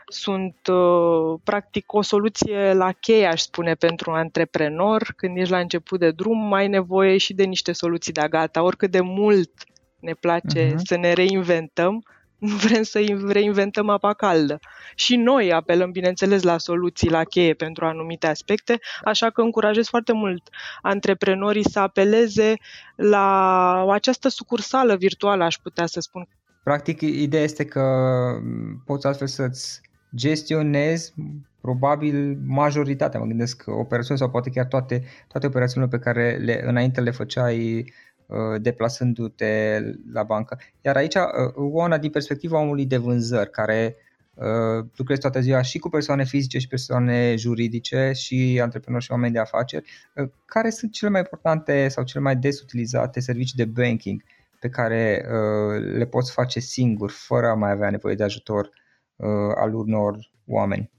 sunt 0.08 0.68
uh, 0.68 1.40
practic 1.44 1.94
o 1.94 2.02
soluție 2.02 2.74
la 2.74 2.92
cheie, 2.92 3.26
aș 3.26 3.42
spune, 3.42 3.74
pentru 3.74 4.12
un 4.12 4.18
antreprenor. 4.18 5.14
Când 5.16 5.38
ești 5.38 5.52
la 5.52 5.60
început 5.60 6.00
de 6.00 6.12
drum, 6.12 6.48
mai 6.48 6.62
ai 6.62 6.68
nevoie 6.68 7.18
și 7.18 7.34
de 7.34 7.44
niște 7.44 7.72
soluții 7.72 8.14
de 8.14 8.28
gata. 8.30 8.64
Oricât 8.64 8.92
de 8.92 9.02
mult 9.02 9.52
ne 10.00 10.14
place 10.14 10.74
uh-huh. 10.74 10.78
să 10.84 10.98
ne 10.98 11.14
reinventăm, 11.14 12.04
nu 12.38 12.56
vrem 12.56 12.84
să 12.84 13.00
reinventăm 13.28 13.90
apa 13.90 14.14
caldă. 14.14 14.60
Și 14.96 15.16
noi 15.16 15.54
apelăm, 15.54 15.92
bineînțeles, 15.92 16.44
la 16.44 16.58
soluții, 16.58 17.10
la 17.10 17.24
cheie 17.24 17.54
pentru 17.54 17.86
anumite 17.86 18.28
aspecte, 18.28 18.80
așa 19.04 19.30
că 19.30 19.42
încurajez 19.42 19.88
foarte 19.88 20.14
mult 20.14 20.50
antreprenorii 20.82 21.70
să 21.70 21.80
apeleze 21.80 22.54
la 22.96 23.92
această 23.92 24.28
sucursală 24.28 24.96
virtuală, 24.96 25.44
aș 25.44 25.56
putea 25.56 25.86
să 25.86 26.00
spun. 26.00 26.28
Practic, 26.64 27.02
ideea 27.02 27.44
este 27.44 27.66
că 27.66 27.84
poți 28.86 29.08
astfel 29.08 29.28
să-ți 29.28 29.82
gestionezi 30.16 31.14
probabil 31.62 32.38
majoritatea, 32.46 33.20
mă 33.20 33.26
gândesc, 33.26 33.64
operațiuni 33.66 34.20
sau 34.20 34.30
poate 34.30 34.50
chiar 34.50 34.66
toate, 34.66 35.04
toate 35.28 35.48
operațiunile 35.48 35.98
pe 35.98 36.04
care 36.04 36.38
le, 36.38 36.62
înainte 36.66 37.02
le 37.02 37.12
făceai 37.12 37.94
Uh, 38.28 38.62
deplasându-te 38.62 39.80
la 40.12 40.24
bancă. 40.24 40.60
Iar 40.82 40.96
aici, 40.96 41.16
Oana, 41.56 41.96
uh, 41.96 42.02
din 42.02 42.10
perspectiva 42.10 42.60
omului 42.60 42.86
de 42.86 42.98
vânzări, 42.98 43.50
care 43.50 43.96
uh, 44.34 44.86
lucrezi 44.96 45.20
toată 45.20 45.40
ziua 45.40 45.62
și 45.62 45.80
cu 45.80 45.90
persoane 45.90 46.24
fizice 46.24 46.60
și 46.60 46.68
persoane 46.68 47.36
juridice 47.36 48.12
și 48.16 48.60
antreprenori 48.62 49.04
și 49.04 49.12
oameni 49.12 49.34
de 49.34 49.40
afaceri, 49.40 49.90
care 50.46 50.70
sunt 50.70 50.92
cele 50.92 51.12
mai 51.12 51.20
importante 51.20 51.88
sau 51.88 52.04
cele 52.04 52.24
mai 52.24 52.36
des 52.36 52.62
utilizate 52.62 53.20
servicii 53.20 53.66
de 53.66 53.66
banking 53.66 54.24
pe 54.60 54.70
care 54.70 55.26
le 55.98 56.06
poți 56.06 56.32
face 56.32 56.60
singur, 56.60 57.12
fără 57.12 57.48
a 57.48 57.54
mai 57.54 57.72
avea 57.72 57.90
nevoie 57.90 58.16
de 58.16 58.24
ajutor 58.24 58.70
al 59.56 59.74
unor 59.74 60.18
oameni? 60.48 60.92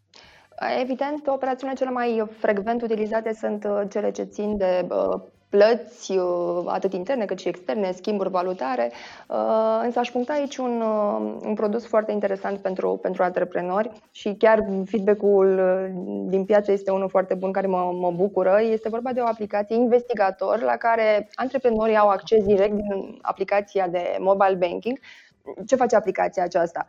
Evident, 0.80 1.26
operațiunile 1.26 1.78
cele 1.78 1.90
mai 1.90 2.22
frecvent 2.38 2.82
utilizate 2.82 3.32
sunt 3.32 3.66
cele 3.88 4.10
ce 4.10 4.22
țin 4.22 4.56
de 4.56 4.86
plăți, 5.48 6.12
uh, 6.12 6.64
atât 6.66 6.92
interne 6.92 7.24
cât 7.24 7.38
și 7.38 7.48
externe, 7.48 7.92
schimburi 7.92 8.30
valutare. 8.30 8.92
Uh, 9.28 9.80
însă 9.82 9.98
aș 9.98 10.10
puncta 10.10 10.32
aici 10.32 10.56
un, 10.56 10.80
uh, 10.80 11.36
un 11.46 11.54
produs 11.54 11.86
foarte 11.86 12.12
interesant 12.12 12.58
pentru, 12.58 12.98
pentru 13.02 13.22
antreprenori 13.22 13.90
și 14.10 14.34
chiar 14.38 14.64
feedback-ul 14.84 15.60
din 16.28 16.44
piață 16.44 16.72
este 16.72 16.90
unul 16.90 17.08
foarte 17.08 17.34
bun 17.34 17.52
care 17.52 17.66
mă, 17.66 17.92
mă 17.92 18.10
bucură. 18.10 18.58
Este 18.62 18.88
vorba 18.88 19.12
de 19.12 19.20
o 19.20 19.26
aplicație 19.26 19.76
investigator 19.76 20.60
la 20.60 20.76
care 20.76 21.28
antreprenorii 21.34 21.96
au 21.96 22.08
acces 22.08 22.44
direct 22.44 22.74
din 22.74 23.18
aplicația 23.22 23.88
de 23.88 24.16
mobile 24.18 24.54
banking. 24.54 24.98
Ce 25.66 25.76
face 25.76 25.96
aplicația 25.96 26.42
aceasta? 26.42 26.86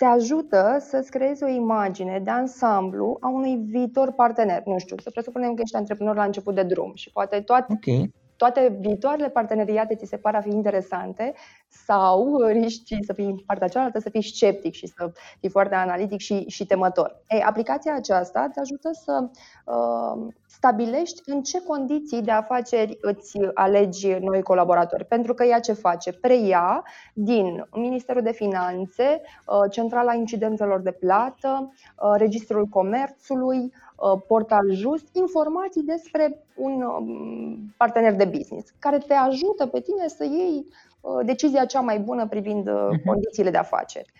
Te 0.00 0.06
ajută 0.06 0.76
să-ți 0.80 1.10
creezi 1.10 1.42
o 1.42 1.46
imagine 1.46 2.20
de 2.24 2.30
ansamblu 2.30 3.16
a 3.20 3.28
unui 3.28 3.56
viitor 3.56 4.12
partener. 4.12 4.62
Nu 4.64 4.78
știu, 4.78 4.96
să 4.98 5.10
presupunem 5.10 5.54
că 5.54 5.60
ești 5.62 5.76
antreprenor 5.76 6.16
la 6.16 6.24
început 6.24 6.54
de 6.54 6.62
drum 6.62 6.92
și 6.94 7.10
poate 7.10 7.40
toate, 7.40 7.72
okay 7.72 8.12
toate 8.40 8.76
viitoarele 8.80 9.28
parteneriate 9.28 9.94
ți 9.94 10.06
se 10.06 10.16
par 10.16 10.34
a 10.34 10.40
fi 10.40 10.48
interesante 10.48 11.34
sau 11.68 12.46
riști 12.46 13.04
să 13.04 13.12
fii 13.12 13.24
în 13.24 13.38
partea 13.46 13.68
cealaltă, 13.68 13.98
să 13.98 14.10
fii 14.10 14.22
sceptic 14.22 14.72
și 14.72 14.86
să 14.86 15.12
fii 15.40 15.48
foarte 15.48 15.74
analitic 15.74 16.20
și, 16.20 16.44
și 16.48 16.66
temător. 16.66 17.22
Ei, 17.28 17.40
aplicația 17.40 17.94
aceasta 17.94 18.50
te 18.52 18.60
ajută 18.60 18.90
să 18.92 19.28
uh, 19.64 20.32
stabilești 20.50 21.22
în 21.26 21.42
ce 21.42 21.62
condiții 21.62 22.22
de 22.22 22.30
afaceri 22.30 22.98
îți 23.00 23.38
alegi 23.54 24.08
noi 24.08 24.42
colaboratori. 24.42 25.04
Pentru 25.04 25.34
că 25.34 25.44
ea 25.44 25.60
ce 25.60 25.72
face? 25.72 26.12
Preia 26.12 26.84
din 27.12 27.66
Ministerul 27.72 28.22
de 28.22 28.32
Finanțe, 28.32 29.20
uh, 29.46 29.70
Centrala 29.70 30.14
Incidențelor 30.14 30.80
de 30.80 30.90
Plată, 30.90 31.72
uh, 31.72 32.14
Registrul 32.16 32.66
Comerțului, 32.66 33.72
Uh, 34.00 34.22
portal 34.26 34.72
just 34.72 35.06
informații 35.12 35.82
despre 35.82 36.38
un 36.54 36.82
um, 36.82 37.74
partener 37.76 38.14
de 38.14 38.24
business 38.24 38.72
care 38.78 38.98
te 38.98 39.14
ajută 39.14 39.66
pe 39.66 39.80
tine 39.80 40.08
să 40.08 40.24
iei 40.24 40.66
uh, 41.00 41.26
decizia 41.26 41.64
cea 41.64 41.80
mai 41.80 41.98
bună 41.98 42.26
privind 42.26 42.68
uh-huh. 42.68 43.04
condițiile 43.04 43.50
de 43.50 43.56
afaceri. 43.56 44.12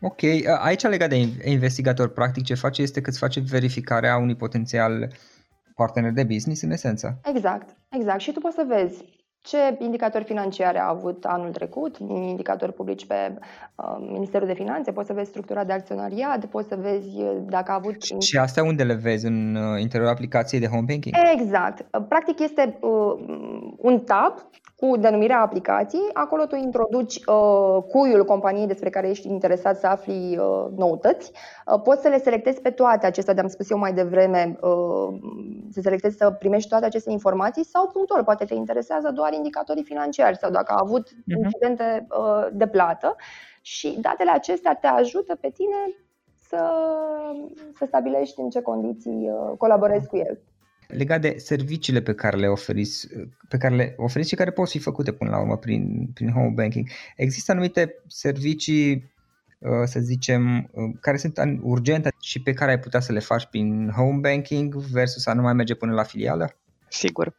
Ok, 0.00 0.18
aici 0.60 0.82
legat 0.82 1.08
de 1.08 1.28
investigator, 1.44 2.08
practic 2.08 2.44
ce 2.44 2.54
face 2.54 2.82
este 2.82 3.00
că 3.00 3.10
îți 3.10 3.18
face 3.18 3.40
verificarea 3.40 4.16
unui 4.16 4.34
potențial 4.34 5.08
partener 5.74 6.12
de 6.12 6.24
business 6.24 6.62
în 6.62 6.70
esență. 6.70 7.20
Exact, 7.24 7.76
exact. 7.90 8.20
Și 8.20 8.32
tu 8.32 8.40
poți 8.40 8.54
să 8.54 8.64
vezi 8.68 9.04
ce 9.42 9.76
indicatori 9.78 10.24
financiare 10.24 10.78
a 10.78 10.88
avut 10.88 11.24
anul 11.24 11.50
trecut, 11.50 11.96
indicatori 11.98 12.72
publici 12.72 13.06
pe 13.06 13.34
uh, 13.74 14.06
Ministerul 14.12 14.46
de 14.46 14.54
Finanțe, 14.54 14.92
poți 14.92 15.06
să 15.06 15.12
vezi 15.12 15.28
structura 15.28 15.64
de 15.64 15.72
acționariat, 15.72 16.46
poți 16.46 16.68
să 16.68 16.76
vezi 16.76 17.22
uh, 17.22 17.36
dacă 17.48 17.70
a 17.70 17.74
avut... 17.74 18.02
Și 18.20 18.38
astea 18.38 18.62
unde 18.62 18.84
le 18.84 18.94
vezi? 18.94 19.26
În 19.26 19.54
uh, 19.54 19.80
interiorul 19.80 20.14
aplicației 20.14 20.60
de 20.60 20.66
home 20.66 20.84
banking? 20.86 21.14
Exact. 21.32 21.86
Practic 22.08 22.38
este 22.38 22.78
uh, 22.80 22.90
un 23.76 24.00
tab 24.00 24.34
cu 24.82 24.96
denumirea 24.96 25.40
aplicației. 25.40 26.10
Acolo 26.12 26.46
tu 26.46 26.56
introduci 26.56 27.20
uh, 27.26 27.82
cuiul 27.88 28.24
companiei 28.24 28.66
despre 28.66 28.90
care 28.90 29.08
ești 29.08 29.28
interesat 29.28 29.78
să 29.78 29.86
afli 29.86 30.38
uh, 30.38 30.66
noutăți. 30.76 31.32
Uh, 31.66 31.80
poți 31.82 32.02
să 32.02 32.08
le 32.08 32.18
selectezi 32.18 32.60
pe 32.60 32.70
toate 32.70 33.06
acestea, 33.06 33.34
de-am 33.34 33.48
spus 33.48 33.70
eu 33.70 33.78
mai 33.78 33.92
devreme, 33.92 34.58
uh, 34.60 35.18
să 35.70 35.80
selectezi 35.80 36.16
să 36.16 36.30
primești 36.30 36.68
toate 36.68 36.84
aceste 36.84 37.10
informații 37.10 37.64
sau 37.64 37.88
punctual, 37.88 38.24
poate 38.24 38.44
te 38.44 38.54
interesează 38.54 39.10
doar 39.10 39.32
indicatorii 39.32 39.84
financiari 39.84 40.36
sau 40.36 40.50
dacă 40.50 40.72
a 40.72 40.80
avut 40.80 41.08
uh-huh. 41.08 41.44
incidente 41.44 42.06
uh, 42.10 42.46
de 42.52 42.66
plată. 42.66 43.16
Și 43.60 43.98
datele 44.00 44.30
acestea 44.30 44.74
te 44.74 44.86
ajută 44.86 45.34
pe 45.40 45.50
tine 45.50 45.76
să, 46.48 46.70
să 47.74 47.84
stabilești 47.86 48.40
în 48.40 48.50
ce 48.50 48.60
condiții 48.60 49.30
uh, 49.30 49.56
colaborezi 49.58 50.08
cu 50.08 50.16
el 50.16 50.40
legat 50.92 51.20
de 51.20 51.34
serviciile 51.38 52.02
pe 52.02 52.14
care 52.14 52.36
le 52.36 52.46
oferiți, 52.46 53.08
pe 53.48 53.56
care 53.56 53.74
le 53.74 53.94
oferiți 53.96 54.30
și 54.30 54.36
care 54.36 54.50
pot 54.50 54.68
fi 54.68 54.78
făcute 54.78 55.12
până 55.12 55.30
la 55.30 55.40
urmă 55.40 55.56
prin, 55.56 56.10
prin 56.14 56.32
home 56.32 56.52
banking. 56.54 56.88
Există 57.16 57.52
anumite 57.52 57.94
servicii, 58.06 59.12
uh, 59.58 59.70
să 59.84 60.00
zicem, 60.00 60.70
uh, 60.72 60.90
care 61.00 61.16
sunt 61.16 61.38
urgente 61.60 62.10
și 62.20 62.42
pe 62.42 62.52
care 62.52 62.70
ai 62.70 62.78
putea 62.78 63.00
să 63.00 63.12
le 63.12 63.20
faci 63.20 63.44
prin 63.44 63.90
home 63.96 64.18
banking 64.20 64.74
versus 64.74 65.26
a 65.26 65.32
nu 65.32 65.42
mai 65.42 65.52
merge 65.52 65.74
până 65.74 65.92
la 65.92 66.02
filială? 66.02 66.56
Sigur. 66.88 67.36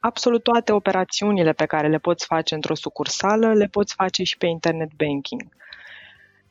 Absolut 0.00 0.42
toate 0.42 0.72
operațiunile 0.72 1.52
pe 1.52 1.66
care 1.66 1.88
le 1.88 1.98
poți 1.98 2.26
face 2.26 2.54
într-o 2.54 2.74
sucursală 2.74 3.52
le 3.52 3.66
poți 3.66 3.94
face 3.94 4.22
și 4.22 4.36
pe 4.36 4.46
internet 4.46 4.90
banking. 4.96 5.42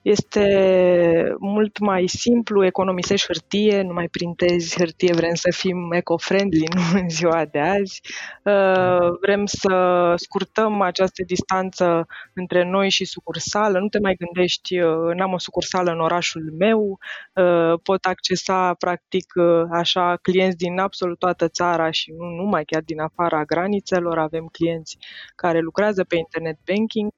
Este 0.06 1.36
mult 1.40 1.80
mai 1.80 2.08
simplu, 2.08 2.66
economisești 2.66 3.26
hârtie, 3.26 3.82
nu 3.82 3.94
mai 3.94 4.08
printezi 4.08 4.76
hârtie, 4.78 5.14
vrem 5.14 5.34
să 5.34 5.50
fim 5.56 5.92
eco-friendly, 5.92 6.68
nu 6.76 7.00
în 7.00 7.10
ziua 7.10 7.46
de 7.46 7.60
azi. 7.60 8.02
Uh, 8.44 9.18
vrem 9.22 9.46
să 9.46 10.14
scurtăm 10.16 10.82
această 10.82 11.24
distanță 11.24 12.08
între 12.34 12.64
noi 12.64 12.90
și 12.90 13.06
sucursală, 13.06 13.80
nu 13.80 13.88
te 13.88 14.00
mai 14.00 14.16
gândești, 14.16 14.80
uh, 14.80 15.16
n-am 15.16 15.34
o 15.34 15.38
sucursală 15.38 15.92
în 15.92 16.00
orașul 16.00 16.54
meu, 16.58 17.00
uh, 17.34 17.80
pot 17.84 18.06
accesa 18.06 18.74
practic 18.74 19.34
așa 19.72 20.18
clienți 20.22 20.58
din 20.58 20.80
absolut 20.80 21.20
toată 21.20 21.48
țara 21.48 21.92
și 21.92 22.12
nu 22.18 22.26
numai 22.26 22.66
chiar 22.66 22.82
din 22.82 23.00
afara 23.00 23.44
granițelor, 23.44 24.20
avem 24.20 24.46
clienți 24.52 24.98
care 25.36 25.60
lucrează 25.60 26.04
pe 26.04 26.16
internet 26.16 26.58
banking 26.66 27.12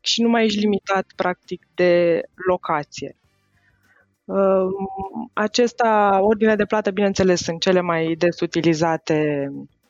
și 0.00 0.22
nu 0.22 0.28
mai 0.28 0.44
ești 0.44 0.60
limitat 0.60 1.06
practic 1.16 1.66
de 1.74 2.22
locație. 2.48 3.16
Acesta, 5.32 6.18
ordine 6.22 6.56
de 6.56 6.64
plată, 6.64 6.90
bineînțeles, 6.90 7.42
sunt 7.42 7.60
cele 7.60 7.80
mai 7.80 8.14
des 8.18 8.40
utilizate 8.40 9.48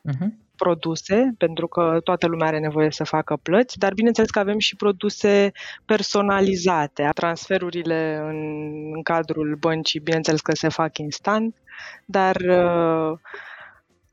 uh-huh. 0.09 0.27
produse, 0.57 1.35
pentru 1.39 1.67
că 1.67 2.01
toată 2.05 2.27
lumea 2.27 2.47
are 2.47 2.59
nevoie 2.59 2.91
să 2.91 3.05
facă 3.05 3.37
plăți, 3.43 3.79
dar 3.79 3.93
bineînțeles 3.93 4.31
că 4.31 4.39
avem 4.39 4.59
și 4.59 4.77
produse 4.77 5.53
personalizate. 5.85 7.09
Transferurile 7.15 8.21
în, 8.23 8.37
în 8.95 9.03
cadrul 9.03 9.57
băncii, 9.61 10.01
bineînțeles 10.01 10.41
că 10.41 10.55
se 10.55 10.69
fac 10.69 10.99
instant, 10.99 11.57
dar 12.05 12.37
uh, 12.37 13.19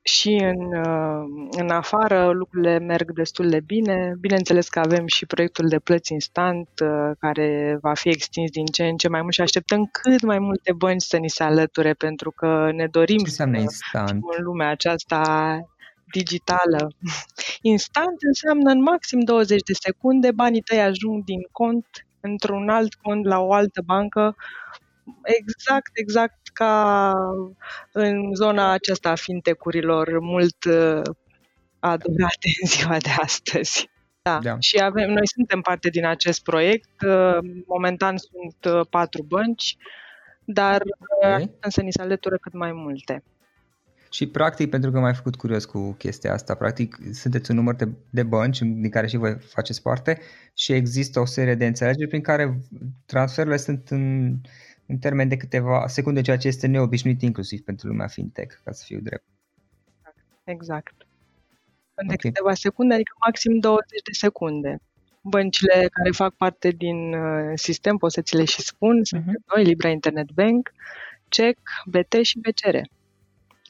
și 0.04 0.34
în, 0.34 0.74
uh, 0.74 1.48
în 1.52 1.70
afară 1.70 2.30
lucrurile 2.32 2.80
merg 2.80 3.14
destul 3.14 3.50
de 3.50 3.60
bine. 3.60 4.16
Bineînțeles 4.20 4.70
că 4.70 4.80
avem 4.80 5.08
și 5.08 5.26
proiectul 5.26 5.68
de 5.68 5.80
plăți 5.80 6.14
instant 6.14 6.70
uh, 6.84 7.12
care 7.20 7.78
va 7.82 7.94
fi 7.94 8.10
extins 8.10 8.52
din 8.52 8.66
ce 8.66 8.88
în 8.88 8.98
ce 8.98 9.08
mai 9.08 9.22
mult 9.22 9.34
și 9.34 9.42
așteptăm 9.42 9.90
cât 9.92 10.22
mai 10.22 10.40
multe 10.40 10.74
bănci 10.74 11.02
să 11.02 11.18
ni 11.18 11.30
se 11.30 11.44
alăture 11.44 11.94
pentru 11.94 12.32
că 12.32 12.70
ne 12.74 12.88
dorim 12.88 13.24
ce 13.24 13.30
să 13.30 13.50
instant? 13.54 14.24
în 14.38 14.44
lumea 14.44 14.70
aceasta 14.70 15.22
digitală. 16.12 16.92
Instant 17.62 18.18
înseamnă 18.20 18.72
în 18.72 18.82
maxim 18.82 19.20
20 19.20 19.62
de 19.62 19.74
secunde 19.74 20.32
banii 20.32 20.62
tăi 20.62 20.82
ajung 20.82 21.24
din 21.24 21.42
cont 21.52 21.86
într-un 22.20 22.70
alt 22.70 22.94
cont 22.94 23.26
la 23.26 23.40
o 23.40 23.54
altă 23.54 23.82
bancă 23.86 24.36
exact, 25.24 25.92
exact 25.94 26.48
ca 26.54 27.14
în 27.92 28.34
zona 28.34 28.72
aceasta 28.72 29.10
a 29.10 29.16
fintecurilor 29.16 30.20
mult 30.20 30.64
uh, 30.64 31.02
adorate 31.80 32.50
în 32.62 32.68
ziua 32.68 32.98
de 32.98 33.10
astăzi. 33.22 33.90
Da. 34.22 34.40
da. 34.44 34.56
Și 34.60 34.80
avem, 34.82 35.10
noi 35.10 35.28
suntem 35.28 35.62
parte 35.62 35.90
din 35.90 36.06
acest 36.06 36.44
proiect. 36.44 37.02
Uh, 37.02 37.38
momentan 37.68 38.16
sunt 38.18 38.74
uh, 38.74 38.88
patru 38.90 39.24
bănci 39.24 39.78
dar 40.46 40.82
okay. 41.22 41.52
să 41.70 41.82
ni 41.82 41.92
se 41.92 42.02
alătură 42.02 42.38
cât 42.38 42.54
mai 42.54 42.72
multe. 42.72 43.24
Și 44.10 44.28
practic, 44.28 44.70
pentru 44.70 44.92
că 44.92 45.00
m-ai 45.00 45.14
făcut 45.14 45.36
curios 45.36 45.66
cu 45.66 45.92
chestia 45.92 46.34
asta, 46.34 46.56
practic 46.56 46.98
sunteți 47.12 47.52
un 47.52 47.58
număr 47.58 47.76
de, 47.76 47.88
de 48.10 48.24
bănci 48.24 48.60
din 48.60 48.90
care 48.90 49.08
și 49.08 49.18
voi 49.18 49.38
faceți 49.40 49.82
parte 49.82 50.20
și 50.54 50.74
există 50.74 51.20
o 51.20 51.26
serie 51.26 51.56
de 51.56 51.66
înțelegeri 51.66 52.08
prin 52.08 52.22
care 52.22 52.60
transferurile 53.06 53.58
sunt 53.58 53.90
în, 53.90 54.36
în 54.92 54.98
termen 54.98 55.28
de 55.28 55.38
câteva 55.38 55.88
secunde, 55.88 56.22
ceea 56.22 56.38
ce 56.38 56.48
este 56.48 56.68
neobișnuit 56.68 57.22
inclusiv 57.22 57.62
pentru 57.62 57.88
lumea 57.88 58.08
fintech, 58.08 58.56
ca 58.64 58.72
să 58.72 58.84
fiu 58.86 59.00
drept. 59.00 59.26
Exact. 60.44 60.94
În 61.94 62.06
okay. 62.06 62.18
câteva 62.18 62.54
secunde, 62.54 62.94
adică 62.94 63.14
maxim 63.26 63.60
20 63.60 63.88
de 63.90 64.12
secunde. 64.12 64.82
Băncile 65.22 65.88
care 65.92 66.12
fac 66.12 66.34
parte 66.34 66.70
din 66.70 67.14
uh, 67.14 67.52
sistem, 67.56 67.98
pot 67.98 68.12
să 68.12 68.22
ți 68.22 68.36
le 68.36 68.46
și 68.46 68.62
spun, 68.62 69.04
sunt 69.04 69.22
uh-huh. 69.22 69.56
noi, 69.56 69.64
Libra 69.64 69.90
Internet 69.90 70.32
Bank, 70.32 70.72
CEC, 71.30 71.60
BT 71.86 72.14
și 72.22 72.40
BCR. 72.40 72.78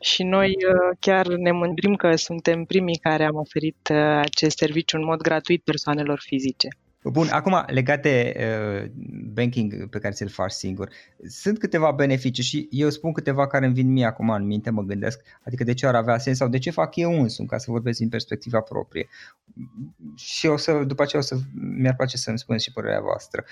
Și 0.01 0.23
noi 0.23 0.47
uh, 0.47 0.97
chiar 0.99 1.27
ne 1.27 1.51
mândrim 1.51 1.95
că 1.95 2.15
suntem 2.15 2.63
primii 2.63 2.97
care 2.97 3.23
am 3.23 3.35
oferit 3.35 3.89
uh, 3.91 3.97
acest 3.97 4.57
serviciu 4.57 4.97
în 4.97 5.03
mod 5.03 5.21
gratuit 5.21 5.63
persoanelor 5.63 6.19
fizice. 6.19 6.67
Bun, 7.03 7.27
acum 7.31 7.63
legat 7.67 8.01
de 8.01 8.35
uh, 8.37 8.91
banking 9.33 9.89
pe 9.89 9.99
care 9.99 10.13
ți-l 10.13 10.27
faci 10.27 10.51
singur, 10.51 10.89
sunt 11.27 11.59
câteva 11.59 11.91
beneficii 11.91 12.43
și 12.43 12.67
eu 12.71 12.89
spun 12.89 13.11
câteva 13.11 13.47
care 13.47 13.65
îmi 13.65 13.73
vin 13.73 13.91
mie 13.91 14.05
acum 14.05 14.29
în 14.29 14.45
minte, 14.45 14.69
mă 14.69 14.81
gândesc, 14.81 15.21
adică 15.45 15.63
de 15.63 15.73
ce 15.73 15.87
ar 15.87 15.95
avea 15.95 16.17
sens 16.17 16.37
sau 16.37 16.47
de 16.47 16.57
ce 16.57 16.71
fac 16.71 16.95
eu 16.95 17.21
însumi, 17.21 17.47
ca 17.47 17.57
să 17.57 17.71
vorbesc 17.71 17.99
din 17.99 18.09
perspectiva 18.09 18.59
proprie. 18.59 19.07
Și 20.15 20.47
o 20.47 20.57
să, 20.57 20.83
după 20.83 21.01
aceea 21.01 21.21
o 21.21 21.25
să, 21.25 21.37
mi-ar 21.53 21.95
place 21.95 22.17
să-mi 22.17 22.39
spuneți 22.39 22.63
și 22.63 22.71
părerea 22.71 23.01
voastră. 23.01 23.43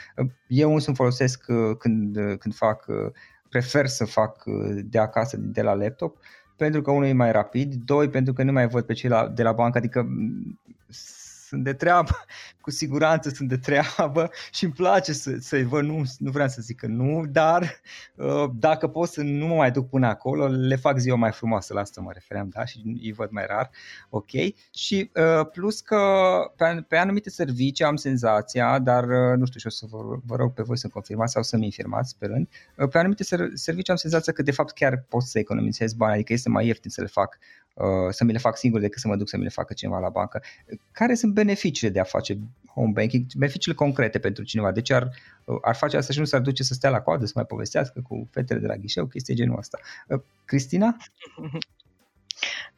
Eu 0.48 0.74
însumi 0.74 0.96
folosesc 0.96 1.46
uh, 1.48 1.75
când, 1.77 2.15
uh, 2.15 2.38
când 2.38 2.56
fac, 2.56 2.86
uh, 2.88 3.12
prefer 3.50 3.88
să 3.88 4.06
fac 4.06 4.44
uh, 4.46 4.79
de 4.84 5.00
acasă, 5.00 5.38
de 5.38 5.62
la 5.62 5.74
laptop, 5.74 6.18
pentru 6.56 6.82
că 6.82 6.91
unul 6.91 7.06
e 7.06 7.13
mai 7.13 7.32
rapid, 7.32 7.74
doi, 7.74 8.10
pentru 8.10 8.34
că 8.34 8.44
nu 8.44 8.51
mai 8.51 8.68
văd 8.68 8.86
pe 8.86 8.94
cei 8.94 9.10
la, 9.10 9.27
de 9.27 9.44
la 9.44 9.51
bancă, 9.51 9.77
adică 9.77 10.08
sunt 11.50 11.63
de 11.63 11.74
treabă, 11.74 12.25
cu 12.62 12.72
siguranță 12.72 13.29
sunt 13.29 13.50
de 13.50 13.58
treabă 13.58 14.29
și 14.56 14.63
îmi 14.63 14.74
place 14.74 15.13
să, 15.13 15.36
să-i 15.39 15.63
văd, 15.63 15.84
nu, 15.84 16.03
nu 16.18 16.32
vreau 16.32 16.48
să 16.48 16.62
zic 16.62 16.77
că 16.77 16.88
nu, 16.88 17.25
dar 17.25 17.82
uh, 18.15 18.50
dacă 18.53 18.88
pot 18.88 19.10
să 19.10 19.22
nu 19.22 19.48
mă 19.48 19.56
mai 19.56 19.72
duc 19.72 19.89
până 19.89 20.08
acolo, 20.08 20.48
le 20.48 20.75
fac 20.75 20.98
ziua 20.98 21.15
mai 21.15 21.32
frumoasă, 21.32 21.74
la 21.74 21.79
asta 21.79 22.01
mă 22.01 22.12
refeream, 22.13 22.50
da, 22.50 22.65
și 22.65 22.82
îi 23.01 23.12
văd 23.12 23.29
mai 23.32 23.46
rar, 23.48 23.70
ok, 24.10 24.29
și 24.74 25.12
uh, 25.15 25.48
plus 25.51 25.79
că 25.82 25.98
pe, 26.56 26.86
pe 26.88 26.98
anumite 26.98 27.29
servicii 27.29 27.86
am 27.86 27.96
senzația, 27.96 28.79
dar 28.79 29.03
uh, 29.03 29.38
nu 29.38 29.46
știu 29.46 29.60
și 29.60 29.68
o 29.68 29.70
să 29.70 29.86
vă, 29.89 29.98
vă 30.25 30.36
rog 30.36 30.53
pe 30.53 30.63
voi 30.63 30.77
să 30.77 30.88
confirmați 30.88 31.32
sau 31.32 31.44
să-mi 31.44 31.65
infirmați 31.65 32.10
sperând, 32.10 32.48
uh, 32.77 32.88
pe 32.88 32.98
anumite 32.98 33.24
servicii 33.53 33.91
am 33.91 33.96
senzația 33.96 34.34
că 34.34 34.41
de 34.41 34.51
fapt 34.51 34.74
chiar 34.74 35.06
pot 35.10 35.22
să 35.24 35.39
economisez 35.39 35.94
bani, 35.94 36.13
adică 36.13 36.34
este 36.34 36.50
mai 36.50 36.65
ieftin 36.65 36.89
să 36.89 37.01
le 37.01 37.08
fac 37.08 37.38
Uh, 37.69 37.69
să 38.10 38.24
mi 38.24 38.32
le 38.32 38.38
fac 38.38 38.58
singur 38.58 38.80
decât 38.80 39.02
să 39.02 39.08
mă 39.08 39.16
duc 39.16 39.30
să 39.30 39.38
mi 39.38 39.44
le 39.44 39.50
facă 39.50 39.74
cineva 39.74 40.00
la 40.00 40.10
bancă. 40.10 40.42
Care 40.92 41.16
sunt 41.16 41.34
beneficiile 41.34 41.94
de 41.94 42.00
a 42.00 42.04
face 42.04 42.38
home 42.74 42.92
banking, 42.94 43.26
beneficiile 43.38 43.76
concrete 43.76 44.20
pentru 44.20 44.44
cineva? 44.44 44.72
De 44.72 44.82
ce 44.82 44.94
ar, 44.94 45.10
uh, 45.44 45.58
ar 45.62 45.76
face 45.76 45.98
asta 45.98 46.14
și 46.14 46.20
nu 46.20 46.26
s-ar 46.26 46.42
duce 46.42 46.64
să 46.64 46.74
stea 46.74 46.90
la 46.90 47.02
coadă, 47.02 47.26
să 47.26 47.32
mai 47.36 47.46
povestească 47.46 48.02
cu 48.08 48.28
fetele 48.32 48.60
de 48.60 48.68
la 48.68 48.76
ghișeu, 48.76 49.06
chestii 49.06 49.36
genul 49.36 49.58
ăsta. 49.58 49.78
Uh, 50.08 50.22
Cristina? 50.46 50.96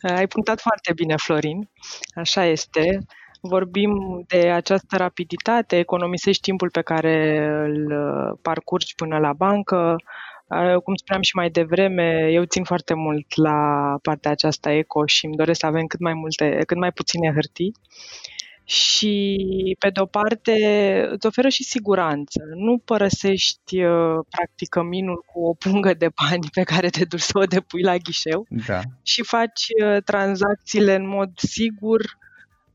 Ai 0.01 0.27
punctat 0.27 0.59
foarte 0.59 0.93
bine, 0.93 1.15
Florin. 1.17 1.69
Așa 2.15 2.45
este. 2.45 3.05
Vorbim 3.43 4.23
de 4.27 4.49
această 4.51 4.97
rapiditate, 4.97 5.77
economisești 5.77 6.41
timpul 6.41 6.69
pe 6.69 6.81
care 6.81 7.45
îl 7.63 7.93
parcurgi 8.41 8.95
până 8.95 9.17
la 9.17 9.33
bancă, 9.33 9.95
cum 10.83 10.95
spuneam 10.95 11.21
și 11.21 11.35
mai 11.35 11.49
devreme, 11.49 12.29
eu 12.31 12.43
țin 12.43 12.63
foarte 12.63 12.93
mult 12.93 13.35
la 13.35 13.97
partea 14.01 14.31
aceasta 14.31 14.71
eco 14.71 15.05
și 15.05 15.25
îmi 15.25 15.35
doresc 15.35 15.59
să 15.59 15.65
avem 15.65 15.85
cât 15.85 15.99
mai 15.99 16.13
multe, 16.13 16.63
cât 16.65 16.77
mai 16.77 16.91
puține 16.91 17.31
hârtii. 17.33 17.73
Și, 18.63 19.75
pe 19.79 19.89
de-o 19.89 20.05
parte, 20.05 20.53
îți 21.11 21.25
oferă 21.25 21.49
și 21.49 21.63
siguranță. 21.63 22.43
Nu 22.55 22.77
părăsești, 22.77 23.83
uh, 23.83 24.19
practic, 24.29 24.69
căminul 24.69 25.25
cu 25.25 25.39
o 25.45 25.53
pungă 25.53 25.93
de 25.93 26.09
bani 26.21 26.47
pe 26.53 26.63
care 26.63 26.89
te 26.89 27.05
duci 27.05 27.19
să 27.19 27.37
o 27.37 27.43
depui 27.43 27.83
la 27.83 27.97
ghișeu 27.97 28.45
da. 28.67 28.79
și 29.03 29.23
faci 29.23 29.65
uh, 29.83 30.03
tranzacțiile 30.03 30.95
în 30.95 31.07
mod 31.07 31.29
sigur, 31.35 32.01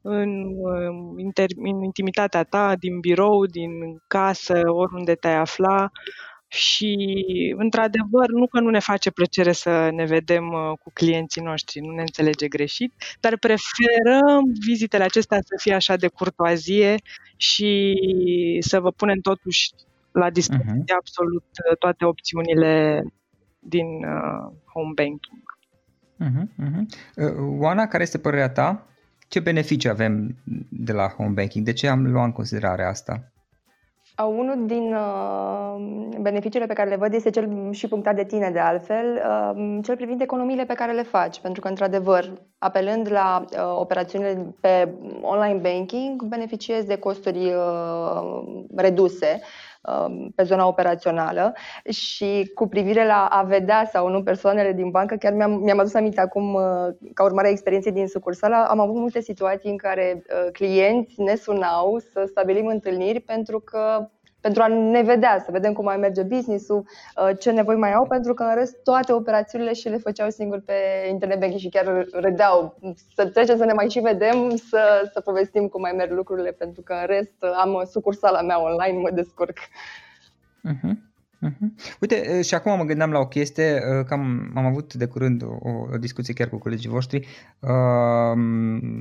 în, 0.01 0.45
uh, 0.45 1.37
în 1.57 1.83
intimitatea 1.83 2.43
ta, 2.43 2.77
din 2.79 3.01
birou, 3.01 3.47
din 3.47 3.71
casă, 4.07 4.61
oriunde 4.65 5.15
te-ai 5.15 5.37
afla, 5.37 5.91
și, 6.49 6.95
într-adevăr, 7.57 8.29
nu 8.29 8.47
că 8.47 8.61
nu 8.61 8.71
ne 8.71 8.79
face 8.79 9.11
plăcere 9.11 9.53
să 9.53 9.91
ne 9.93 10.05
vedem 10.05 10.47
uh, 10.47 10.79
cu 10.83 10.91
clienții 10.93 11.43
noștri, 11.43 11.81
nu 11.81 11.91
ne 11.91 12.01
înțelege 12.01 12.49
greșit, 12.49 12.93
dar 13.21 13.39
preferăm 13.39 14.45
vizitele 14.67 15.05
acestea 15.05 15.39
să 15.41 15.55
fie 15.61 15.75
așa 15.75 15.97
de 15.97 16.09
curtoazie 16.09 16.95
și 17.37 17.95
să 18.61 18.81
vă 18.81 18.91
punem 18.91 19.19
totuși 19.21 19.71
la 20.13 20.31
dispoziție 20.31 20.95
uh-huh. 20.95 20.99
absolut 20.99 21.45
uh, 21.71 21.77
toate 21.79 22.05
opțiunile 22.05 23.03
din 23.59 23.87
uh, 23.87 24.53
home 24.73 24.93
banking. 24.95 25.43
Uh-huh, 26.25 26.47
uh-huh. 26.65 27.35
Oana, 27.59 27.87
care 27.87 28.03
este 28.03 28.19
părerea 28.19 28.51
ta? 28.51 28.87
Ce 29.29 29.41
beneficii 29.41 29.89
avem 29.89 30.37
de 30.69 30.93
la 30.93 31.09
home 31.09 31.33
banking? 31.33 31.65
De 31.65 31.73
ce 31.73 31.89
am 31.89 32.07
luat 32.07 32.25
în 32.25 32.33
considerare 32.33 32.85
asta? 32.85 33.33
Unul 34.25 34.67
din 34.67 34.95
uh, 34.95 36.19
beneficiile 36.21 36.67
pe 36.67 36.73
care 36.73 36.89
le 36.89 36.97
văd 36.97 37.13
este 37.13 37.31
cel 37.31 37.73
și 37.73 37.89
punctat 37.89 38.15
de 38.15 38.25
tine 38.25 38.51
de 38.51 38.59
altfel, 38.59 39.23
uh, 39.55 39.79
cel 39.85 39.97
privind 39.97 40.21
economiile 40.21 40.65
pe 40.65 40.75
care 40.75 40.93
le 40.93 41.03
faci, 41.03 41.41
pentru 41.41 41.61
că 41.61 41.69
într-adevăr, 41.69 42.33
apelând 42.59 43.11
la 43.11 43.45
uh, 43.51 43.59
operațiunile 43.79 44.55
pe 44.61 44.95
online 45.21 45.61
banking, 45.61 46.23
beneficiezi 46.23 46.87
de 46.87 46.99
costuri 46.99 47.53
uh, 47.55 48.65
reduse. 48.77 49.41
uh, 49.41 49.66
pe 50.35 50.43
zona 50.43 50.67
operațională 50.67 51.55
și 51.91 52.51
cu 52.55 52.69
privire 52.69 53.07
la 53.07 53.27
a 53.27 53.43
vedea 53.43 53.89
sau 53.93 54.09
nu 54.09 54.23
persoanele 54.23 54.73
din 54.73 54.91
bancă, 54.91 55.15
chiar 55.15 55.33
mi-am, 55.33 55.51
mi-am 55.51 55.79
adus 55.79 55.95
aminte 55.95 56.21
acum, 56.21 56.55
uh, 56.55 56.63
ca 57.15 57.25
urmare 57.25 57.47
a 57.47 57.51
experienței 57.51 57.93
din 57.93 58.07
sucursală, 58.07 58.67
am 58.69 58.81
avut 58.81 58.95
multe 58.95 59.21
situații 59.21 59.71
în 59.71 59.77
care 59.77 60.23
uh, 60.23 60.53
clienți 60.53 61.21
ne 61.21 61.35
sunau 61.35 61.99
să 61.99 62.25
stabilim 62.27 62.67
întâlniri 62.67 63.21
pentru 63.21 63.61
că 63.61 64.09
pentru 64.47 64.63
a 64.63 64.67
ne 64.67 65.03
vedea, 65.03 65.43
să 65.45 65.51
vedem 65.51 65.73
cum 65.73 65.85
mai 65.85 65.97
merge 65.97 66.23
business-ul, 66.23 66.85
uh, 67.17 67.31
ce 67.39 67.51
nevoi 67.51 67.77
mai 67.77 67.93
au, 67.93 68.07
pentru 68.07 68.35
că 68.35 68.43
în 68.43 68.55
rest 68.55 68.83
toate 68.83 69.13
operațiunile 69.13 69.73
și 69.73 69.89
le 69.89 69.97
făceau 69.97 70.31
singur 70.31 70.61
pe 70.65 70.75
internet 71.09 71.39
banking 71.39 71.61
și 71.61 71.69
chiar 71.69 72.07
râdeau. 72.13 72.79
Să 73.15 73.27
trecem 73.27 73.57
să 73.57 73.65
ne 73.65 73.73
mai 73.73 73.91
și 73.91 73.99
vedem, 73.99 74.57
să, 74.57 75.11
să 75.13 75.21
povestim 75.21 75.69
cum 75.69 75.81
mai 75.81 75.93
merg 75.93 76.13
lucrurile, 76.13 76.51
pentru 76.51 76.83
că 76.83 76.93
în 76.93 77.07
rest 77.07 77.45
am 77.57 77.83
sucursala 77.91 78.41
mea 78.43 78.63
online, 78.63 78.99
mă 78.99 79.11
descurc. 79.11 79.59
Uh-huh. 79.59 80.95
Uh-huh. 81.43 81.97
Uite, 82.01 82.43
și 82.43 82.55
acum 82.55 82.77
mă 82.77 82.85
gândeam 82.85 83.11
la 83.11 83.19
o 83.19 83.27
chestie, 83.27 83.81
că 83.81 84.15
am, 84.15 84.53
am 84.55 84.65
avut 84.65 84.95
de 84.95 85.07
curând 85.07 85.43
o, 85.43 85.69
o 85.93 85.97
discuție 85.99 86.35
chiar 86.35 86.49
cu 86.49 86.59
colegii 86.59 86.91
voștri, 86.91 87.27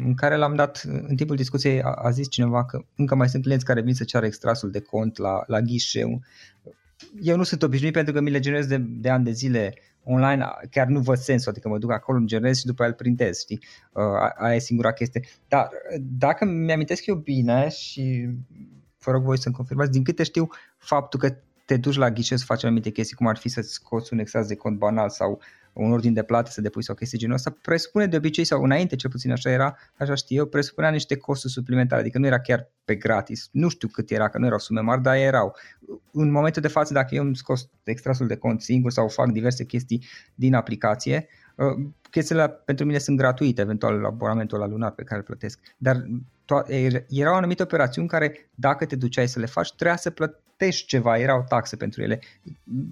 în 0.06 0.14
care 0.16 0.36
l-am 0.36 0.56
dat, 0.56 0.84
în 1.08 1.16
timpul 1.16 1.36
discuției 1.36 1.82
a, 1.82 1.92
a 1.92 2.10
zis 2.10 2.30
cineva 2.30 2.66
că 2.66 2.86
încă 2.96 3.16
mai 3.16 3.30
sunt 3.30 3.44
clienți 3.44 3.66
care 3.66 3.82
vin 3.82 3.94
să 3.94 4.04
ceară 4.04 4.26
extrasul 4.26 4.72
de 4.72 4.80
cont 4.80 5.18
la, 5.18 5.44
la 5.48 5.62
ghișeu. 5.62 6.22
Eu 7.22 7.38
nu 7.38 7.44
sunt 7.44 7.64
obișnuit 7.64 7.94
pentru 7.94 8.14
că 8.14 8.22
mi 8.22 8.30
le 8.30 8.40
generez 8.40 8.66
de, 8.66 8.78
de 8.78 9.10
ani 9.10 9.24
de 9.24 9.32
zile 9.32 9.74
online, 10.04 10.46
chiar 10.72 10.88
nu 10.88 11.00
văd 11.00 11.18
sensul, 11.18 11.52
adică 11.52 11.70
mă 11.70 11.78
duc 11.78 11.92
acolo, 11.92 12.18
îmi 12.18 12.28
generez 12.28 12.58
și 12.58 12.66
după 12.66 12.82
aia 12.82 12.92
îl 12.92 12.98
printez, 12.98 13.40
știi? 13.40 13.60
Aia 14.38 14.56
e 14.56 14.60
singura 14.60 14.92
chestie. 14.92 15.22
Dar 15.48 15.70
dacă 16.02 16.46
mi-amintesc 16.46 17.06
eu 17.06 17.16
bine 17.16 17.70
și 17.70 18.30
vă 19.00 19.12
rog 19.12 19.24
voi 19.24 19.40
să-mi 19.40 19.56
confirmați, 19.56 19.92
din 19.92 20.04
câte 20.04 20.24
știu, 20.24 20.48
faptul 20.78 21.20
că 21.20 21.36
te 21.66 21.78
duci 21.78 21.96
la 21.96 22.12
ghișeu 22.12 22.38
să 22.38 22.46
faci 22.46 22.64
anumite 22.64 22.90
chestii, 22.90 23.16
cum 23.16 23.28
ar 23.28 23.38
fi 23.38 23.50
să-ți 23.50 23.74
scoți 23.74 24.14
un 24.14 24.20
extras 24.20 24.48
de 24.48 24.56
cont 24.56 24.78
banal 24.78 25.10
sau 25.10 25.42
un 25.74 25.92
ordin 25.92 26.14
de 26.14 26.24
plată 26.24 26.52
să 26.52 26.62
depui 26.62 26.84
sau 26.84 26.96
chestii 26.96 27.18
genul 27.18 27.36
ăsta, 27.36 27.58
presupune 27.62 28.08
de 28.08 28.18
obicei, 28.18 28.44
sau 28.44 28.64
înainte 28.64 28.96
cel 28.96 29.10
puțin 29.10 29.32
așa 29.32 29.50
era, 29.50 29.78
așa 29.98 30.16
știu 30.16 30.36
eu, 30.36 30.46
presupunea 30.46 30.90
niște 30.90 31.18
costuri 31.18 31.54
suplimentare, 31.54 32.02
adică 32.02 32.18
nu 32.18 32.26
era 32.26 32.40
chiar 32.40 32.72
pe 32.86 32.96
gratis. 32.96 33.50
Nu 33.52 33.70
știu 33.70 33.88
cât 33.88 34.12
era, 34.12 34.30
că 34.30 34.38
nu 34.38 34.46
erau 34.46 34.60
sume 34.60 34.82
mari, 34.82 35.02
dar 35.02 35.16
erau. 35.16 35.56
În 36.12 36.32
momentul 36.32 36.62
de 36.62 36.68
față, 36.68 36.94
dacă 36.94 37.16
eu 37.16 37.24
îmi 37.24 37.36
scos 37.36 37.70
extrasul 37.84 38.28
de 38.28 38.36
cont 38.36 38.62
singur 38.62 38.92
sau 38.92 39.08
fac 39.08 39.32
diverse 39.32 39.66
chestii 39.66 40.06
din 40.36 40.54
aplicație, 40.54 41.28
uh, 41.56 41.90
chestiile 42.10 42.50
pentru 42.50 42.86
mine 42.86 42.98
sunt 42.98 43.18
gratuite, 43.18 43.62
eventual 43.62 44.06
abonamentul 44.06 44.60
la 44.60 44.68
lunar 44.68 44.92
pe 44.92 45.04
care 45.04 45.20
îl 45.20 45.26
plătesc. 45.26 45.60
Dar 45.78 46.06
to- 46.46 46.68
erau 47.08 47.36
anumite 47.36 47.64
operațiuni 47.64 48.08
care, 48.08 48.50
dacă 48.56 48.86
te 48.86 48.96
duceai 48.96 49.28
să 49.28 49.40
le 49.40 49.46
faci, 49.46 49.74
trebuia 49.74 49.98
să 49.98 50.10
plătești 50.10 50.44
ceva, 50.86 51.18
erau 51.18 51.46
taxe 51.48 51.76
pentru 51.76 52.02
ele. 52.02 52.20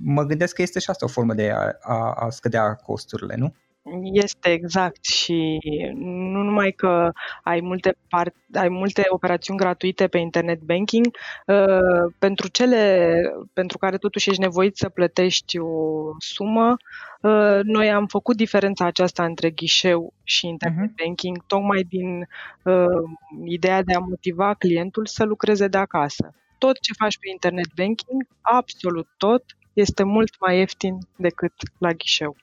Mă 0.03 0.23
gândesc 0.23 0.55
că 0.55 0.61
este 0.61 0.79
și 0.79 0.89
asta 0.89 1.05
o 1.05 1.09
formă 1.09 1.33
de 1.33 1.49
a, 1.49 1.71
a, 1.81 2.11
a 2.11 2.29
scădea 2.29 2.73
costurile, 2.73 3.35
nu? 3.35 3.53
Este 4.01 4.49
exact 4.49 5.05
și 5.05 5.59
nu 5.95 6.41
numai 6.41 6.71
că 6.71 7.11
ai 7.43 7.59
multe, 7.61 7.95
part, 8.09 8.35
ai 8.53 8.69
multe 8.69 9.03
operațiuni 9.07 9.59
gratuite 9.59 10.07
pe 10.07 10.17
internet 10.17 10.59
banking, 10.59 11.05
uh, 11.47 12.13
pentru 12.19 12.47
cele 12.47 13.21
pentru 13.53 13.77
care 13.77 13.97
totuși 13.97 14.29
ești 14.29 14.41
nevoit 14.41 14.77
să 14.77 14.89
plătești 14.89 15.57
o 15.57 16.11
sumă, 16.17 16.75
uh, 17.21 17.59
noi 17.63 17.91
am 17.91 18.05
făcut 18.07 18.35
diferența 18.35 18.85
aceasta 18.85 19.25
între 19.25 19.49
ghișeu 19.49 20.13
și 20.23 20.47
internet 20.47 20.89
uh-huh. 20.89 21.03
banking 21.05 21.43
tocmai 21.45 21.81
din 21.81 22.27
uh, 22.63 23.09
ideea 23.45 23.81
de 23.83 23.93
a 23.93 23.99
motiva 23.99 24.53
clientul 24.53 25.05
să 25.05 25.23
lucreze 25.23 25.67
de 25.67 25.77
acasă. 25.77 26.33
Tot 26.65 26.79
ce 26.79 26.93
faci 26.93 27.17
pe 27.17 27.29
internet 27.29 27.73
banking, 27.75 28.27
absolut 28.41 29.07
tot, 29.17 29.43
este 29.73 30.03
mult 30.03 30.39
mai 30.39 30.57
ieftin 30.57 30.97
decât 31.15 31.53
la 31.77 31.91
ghișeu. 31.91 32.35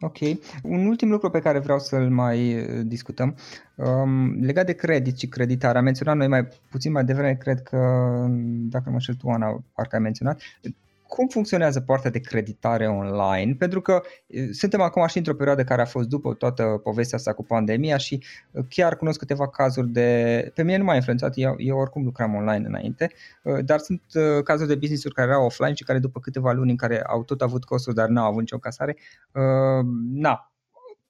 Ok. 0.00 0.18
Un 0.62 0.86
ultim 0.86 1.10
lucru 1.10 1.30
pe 1.30 1.40
care 1.40 1.58
vreau 1.58 1.78
să-l 1.78 2.10
mai 2.10 2.58
uh, 2.58 2.80
discutăm, 2.84 3.36
um, 3.74 4.40
legat 4.40 4.66
de 4.66 4.72
credit 4.72 5.18
și 5.18 5.26
creditare, 5.26 5.78
am 5.78 5.84
menționat 5.84 6.16
noi 6.16 6.28
mai 6.28 6.48
puțin 6.70 6.92
mai 6.92 7.04
devreme, 7.04 7.34
cred 7.34 7.62
că, 7.62 7.78
dacă 8.46 8.84
nu 8.86 8.92
mă 8.92 8.98
știu 8.98 9.14
tu, 9.14 9.28
Ana, 9.28 9.64
parcă 9.74 9.96
ai 9.96 10.02
menționat, 10.02 10.40
cum 11.12 11.26
funcționează 11.26 11.80
partea 11.80 12.10
de 12.10 12.18
creditare 12.18 12.88
online? 12.88 13.54
Pentru 13.54 13.80
că 13.80 14.02
suntem 14.52 14.80
acum 14.80 15.06
și 15.06 15.16
într-o 15.16 15.34
perioadă 15.34 15.64
care 15.64 15.82
a 15.82 15.84
fost 15.84 16.08
după 16.08 16.34
toată 16.34 16.80
povestea 16.82 17.18
asta 17.18 17.32
cu 17.32 17.44
pandemia 17.44 17.96
și 17.96 18.22
chiar 18.68 18.96
cunosc 18.96 19.18
câteva 19.18 19.48
cazuri 19.48 19.88
de... 19.88 20.50
Pe 20.54 20.62
mine 20.62 20.76
nu 20.76 20.84
m-a 20.84 20.94
influențat, 20.94 21.32
eu, 21.36 21.54
eu 21.58 21.78
oricum 21.78 22.04
lucram 22.04 22.34
online 22.34 22.66
înainte, 22.66 23.10
dar 23.64 23.78
sunt 23.78 24.02
cazuri 24.44 24.68
de 24.68 24.74
business-uri 24.74 25.14
care 25.14 25.30
erau 25.30 25.44
offline 25.44 25.74
și 25.74 25.84
care 25.84 25.98
după 25.98 26.20
câteva 26.20 26.52
luni 26.52 26.70
în 26.70 26.76
care 26.76 27.02
au 27.02 27.24
tot 27.24 27.40
avut 27.40 27.64
costuri, 27.64 27.96
dar 27.96 28.08
n-au 28.08 28.26
avut 28.26 28.40
nicio 28.40 28.58
casare, 28.58 28.96
na, 30.12 30.52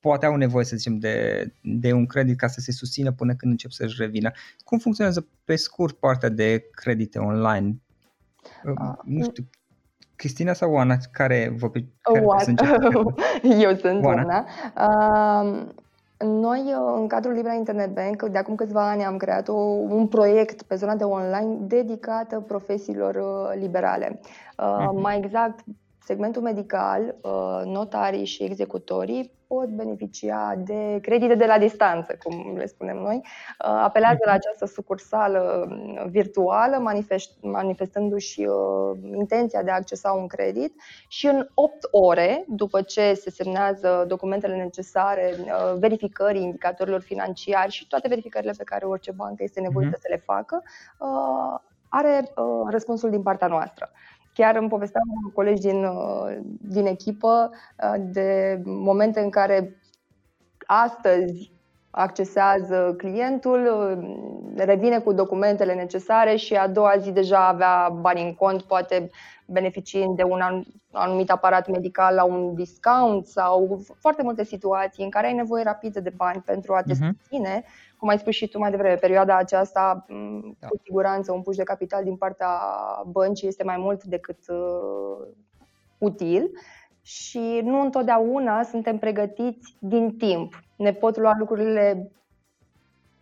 poate 0.01 0.27
au 0.27 0.37
nevoie, 0.37 0.65
să 0.65 0.77
zicem, 0.77 0.99
de, 0.99 1.47
de 1.61 1.93
un 1.93 2.07
credit 2.07 2.39
ca 2.39 2.47
să 2.47 2.61
se 2.61 2.73
susțină 2.73 3.13
până 3.13 3.35
când 3.35 3.51
încep 3.51 3.71
să-și 3.71 3.97
revină. 3.99 4.31
Cum 4.65 4.79
funcționează 4.79 5.27
pe 5.45 5.57
scurt 5.57 5.97
partea 5.97 6.29
de 6.29 6.69
credite 6.71 7.19
online? 7.19 7.77
Uh, 8.65 8.95
nu 9.05 9.23
știu, 9.23 9.49
Cristina 10.23 10.53
sau 10.53 10.73
Oana? 10.73 10.97
Care 11.13 11.55
vă 11.59 11.71
care 11.71 12.25
Oana. 12.25 12.45
Eu 13.67 13.75
sunt 13.75 14.05
Oana. 14.05 14.23
Oana. 14.23 14.47
Uh, 14.77 15.63
noi, 16.19 16.75
uh, 16.79 16.99
în 17.01 17.07
cadrul 17.07 17.33
Libra 17.33 17.53
Internet 17.53 17.95
Bank, 17.95 18.23
de 18.23 18.39
acum 18.39 18.55
câțiva 18.55 18.91
ani 18.91 19.05
am 19.05 19.17
creat 19.17 19.49
o, 19.49 19.55
un 19.89 20.07
proiect 20.07 20.63
pe 20.63 20.75
zona 20.75 20.95
de 20.95 21.05
online 21.05 21.57
dedicată 21.61 22.41
profesiilor 22.41 23.15
uh, 23.15 23.61
liberale. 23.61 24.21
Uh, 24.59 24.77
uh-huh. 24.79 25.01
Mai 25.01 25.19
exact, 25.19 25.65
segmentul 26.05 26.43
medical, 26.43 27.17
uh, 27.23 27.63
notarii 27.65 28.25
și 28.25 28.43
executorii 28.43 29.41
pot 29.47 29.69
beneficia 29.69 30.55
de 30.57 30.99
credite 31.03 31.35
de 31.35 31.47
la 31.47 31.59
distanță, 31.59 32.17
cum 32.23 32.57
le 32.57 32.67
spunem 32.67 32.97
noi. 32.97 33.17
Uh, 33.25 33.81
apelează 33.83 34.19
la 34.25 34.33
această 34.33 34.67
sucursală 34.67 35.69
uh, 35.69 36.05
virtuală, 36.11 36.77
manifest, 36.77 37.31
manifestându-și 37.41 38.47
intenția 39.15 39.63
de 39.63 39.71
a 39.71 39.75
accesa 39.75 40.11
un 40.13 40.27
credit 40.27 40.75
și 41.09 41.27
în 41.27 41.49
8 41.55 41.89
ore, 41.91 42.45
după 42.49 42.83
ce 42.83 43.15
se 43.15 43.31
semnează 43.31 44.05
documentele 44.09 44.57
necesare, 44.57 45.35
verificării 45.79 46.43
indicatorilor 46.43 47.01
financiari 47.01 47.73
și 47.73 47.87
toate 47.87 48.09
verificările 48.09 48.55
pe 48.57 48.65
care 48.65 48.85
orice 48.85 49.13
bancă 49.13 49.43
este 49.43 49.61
nevoită 49.61 49.97
mm-hmm. 49.97 50.01
să 50.01 50.07
le 50.11 50.23
facă, 50.25 50.63
are 51.89 52.33
răspunsul 52.71 53.11
din 53.11 53.23
partea 53.23 53.47
noastră. 53.47 53.91
Chiar 54.35 54.57
îmi 54.57 54.69
povesteam 54.69 55.05
un 55.25 55.31
colegi 55.31 55.61
din, 55.61 55.85
uh, 55.85 56.39
din 56.61 56.87
echipă 56.87 57.51
uh, 57.53 57.95
de 57.99 58.61
momente 58.65 59.21
în 59.21 59.31
care 59.31 59.81
astăzi 60.67 61.53
accesează 61.95 62.95
clientul, 62.97 63.61
uh, 63.67 64.65
revine 64.65 64.99
cu 64.99 65.13
documentele 65.13 65.75
necesare 65.75 66.37
și 66.37 66.55
a 66.55 66.69
doua 66.69 66.95
zi 66.99 67.11
deja 67.11 67.47
avea 67.47 67.89
bani 68.01 68.23
în 68.23 68.35
cont, 68.35 68.63
poate 68.63 69.11
beneficiind 69.47 70.17
de 70.17 70.23
un 70.23 70.41
anumit 70.93 71.31
aparat 71.31 71.69
medical 71.69 72.15
la 72.15 72.25
un 72.25 72.55
discount 72.55 73.27
sau 73.27 73.83
foarte 73.99 74.23
multe 74.23 74.45
situații 74.45 75.05
în 75.05 75.11
care 75.11 75.27
ai 75.27 75.33
nevoie 75.33 75.63
rapidă 75.63 76.01
de 76.01 76.13
bani 76.17 76.43
pentru 76.47 76.75
a 76.75 76.83
te 76.83 76.93
mhm. 76.93 77.17
susține 77.19 77.65
cum 77.99 78.09
ai 78.09 78.19
spus 78.19 78.35
și 78.35 78.49
tu 78.49 78.59
mai 78.59 78.71
devreme, 78.71 78.95
perioada 78.95 79.37
aceasta, 79.37 80.07
da. 80.59 80.67
cu 80.67 80.77
siguranță, 80.85 81.33
un 81.33 81.43
puș 81.43 81.57
de 81.57 81.63
capital 81.63 82.05
din 82.05 82.17
partea 82.17 82.49
băncii 83.07 83.49
este 83.49 83.65
mai 83.65 83.77
mult 83.77 84.05
decât 84.05 84.39
uh, 84.49 85.27
util 85.99 86.51
și 87.03 87.61
nu 87.65 87.81
întotdeauna 87.81 88.63
suntem 88.63 88.99
pregătiți 88.99 89.77
din 89.79 90.17
timp. 90.17 90.63
Ne 90.77 90.93
pot 90.93 91.17
lua 91.17 91.35
lucrurile 91.39 92.11